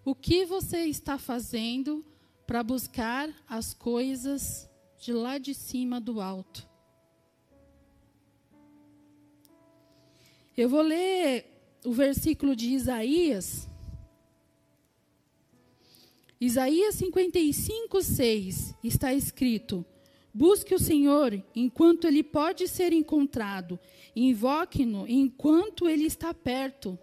O 0.04 0.14
que 0.14 0.46
você 0.46 0.84
está 0.86 1.18
fazendo 1.18 2.04
para 2.46 2.62
buscar 2.62 3.28
as 3.48 3.74
coisas 3.74 4.68
de 4.98 5.12
lá 5.12 5.38
de 5.38 5.54
cima 5.54 6.00
do 6.00 6.20
alto? 6.20 6.71
Eu 10.56 10.68
vou 10.68 10.82
ler 10.82 11.46
o 11.84 11.92
versículo 11.92 12.54
de 12.54 12.68
Isaías. 12.70 13.68
Isaías 16.38 16.96
55, 16.96 18.02
6 18.02 18.74
está 18.84 19.14
escrito: 19.14 19.84
Busque 20.34 20.74
o 20.74 20.78
Senhor 20.78 21.42
enquanto 21.54 22.06
ele 22.06 22.22
pode 22.22 22.68
ser 22.68 22.92
encontrado, 22.92 23.78
invoque-no 24.14 25.08
enquanto 25.08 25.88
ele 25.88 26.04
está 26.04 26.34
perto. 26.34 26.98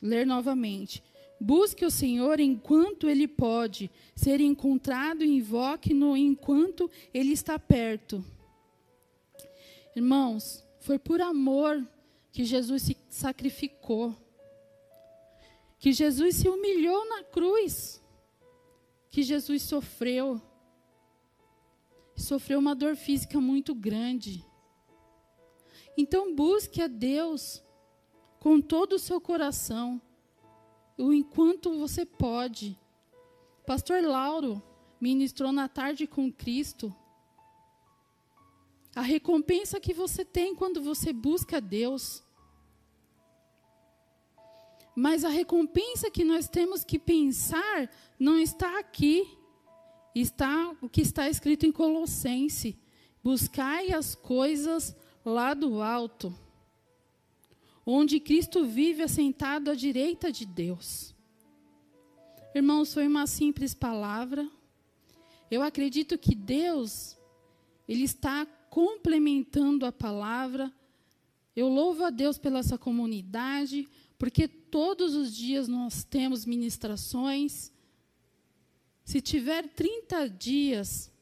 Ler 0.00 0.26
novamente. 0.26 1.02
Busque 1.40 1.84
o 1.84 1.90
Senhor 1.90 2.38
enquanto 2.38 3.08
ele 3.08 3.26
pode 3.26 3.90
ser 4.14 4.40
encontrado, 4.40 5.24
invoque-no 5.24 6.16
enquanto 6.16 6.88
ele 7.12 7.32
está 7.32 7.58
perto. 7.58 8.24
Irmãos, 9.96 10.61
foi 10.82 10.98
por 10.98 11.20
amor 11.20 11.86
que 12.32 12.44
Jesus 12.44 12.82
se 12.82 12.96
sacrificou. 13.08 14.16
Que 15.78 15.92
Jesus 15.92 16.36
se 16.36 16.48
humilhou 16.48 17.08
na 17.08 17.22
cruz. 17.22 18.02
Que 19.08 19.22
Jesus 19.22 19.62
sofreu. 19.62 20.42
Sofreu 22.16 22.58
uma 22.58 22.74
dor 22.74 22.96
física 22.96 23.40
muito 23.40 23.74
grande. 23.74 24.44
Então 25.96 26.34
busque 26.34 26.82
a 26.82 26.88
Deus 26.88 27.62
com 28.40 28.60
todo 28.60 28.94
o 28.94 28.98
seu 28.98 29.20
coração, 29.20 30.02
o 30.98 31.12
enquanto 31.12 31.78
você 31.78 32.04
pode. 32.04 32.76
Pastor 33.64 34.02
Lauro 34.02 34.60
ministrou 35.00 35.52
na 35.52 35.68
tarde 35.68 36.08
com 36.08 36.32
Cristo 36.32 36.92
a 38.94 39.00
recompensa 39.00 39.80
que 39.80 39.94
você 39.94 40.24
tem 40.24 40.54
quando 40.54 40.82
você 40.82 41.12
busca 41.12 41.60
Deus. 41.60 42.22
Mas 44.94 45.24
a 45.24 45.28
recompensa 45.28 46.10
que 46.10 46.22
nós 46.22 46.48
temos 46.48 46.84
que 46.84 46.98
pensar 46.98 47.90
não 48.18 48.38
está 48.38 48.78
aqui. 48.78 49.38
Está 50.14 50.76
o 50.82 50.90
que 50.90 51.00
está 51.00 51.28
escrito 51.28 51.64
em 51.64 51.72
Colossense: 51.72 52.78
buscai 53.24 53.92
as 53.92 54.14
coisas 54.14 54.94
lá 55.24 55.54
do 55.54 55.80
alto, 55.80 56.34
onde 57.86 58.20
Cristo 58.20 58.66
vive 58.66 59.02
assentado 59.02 59.70
à 59.70 59.74
direita 59.74 60.30
de 60.30 60.44
Deus. 60.44 61.14
Irmãos, 62.54 62.92
foi 62.92 63.06
uma 63.06 63.26
simples 63.26 63.72
palavra. 63.72 64.46
Eu 65.50 65.62
acredito 65.62 66.18
que 66.18 66.34
Deus 66.34 67.16
ele 67.88 68.04
está 68.04 68.46
complementando 68.72 69.84
a 69.84 69.92
palavra. 69.92 70.72
Eu 71.54 71.68
louvo 71.68 72.04
a 72.04 72.08
Deus 72.08 72.38
pela 72.38 72.60
essa 72.60 72.78
comunidade, 72.78 73.86
porque 74.16 74.48
todos 74.48 75.14
os 75.14 75.36
dias 75.36 75.68
nós 75.68 76.04
temos 76.04 76.46
ministrações. 76.46 77.70
Se 79.04 79.20
tiver 79.20 79.68
30 79.68 80.26
dias, 80.30 81.12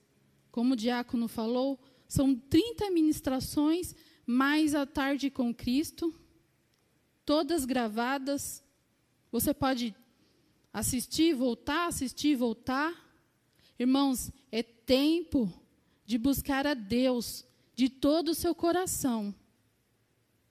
como 0.52 0.74
o 0.74 0.76
diácono 0.76 1.26
falou, 1.26 1.76
são 2.06 2.36
30 2.36 2.88
ministrações, 2.92 3.96
mais 4.24 4.72
a 4.72 4.86
tarde 4.86 5.28
com 5.28 5.52
Cristo, 5.52 6.14
todas 7.26 7.64
gravadas. 7.64 8.62
Você 9.32 9.52
pode 9.52 9.92
assistir, 10.72 11.34
voltar, 11.34 11.88
assistir, 11.88 12.36
voltar. 12.36 12.94
Irmãos, 13.76 14.30
é 14.52 14.62
tempo 14.62 15.52
de 16.10 16.18
buscar 16.18 16.66
a 16.66 16.74
Deus 16.74 17.46
de 17.76 17.88
todo 17.88 18.30
o 18.30 18.34
seu 18.34 18.52
coração. 18.52 19.32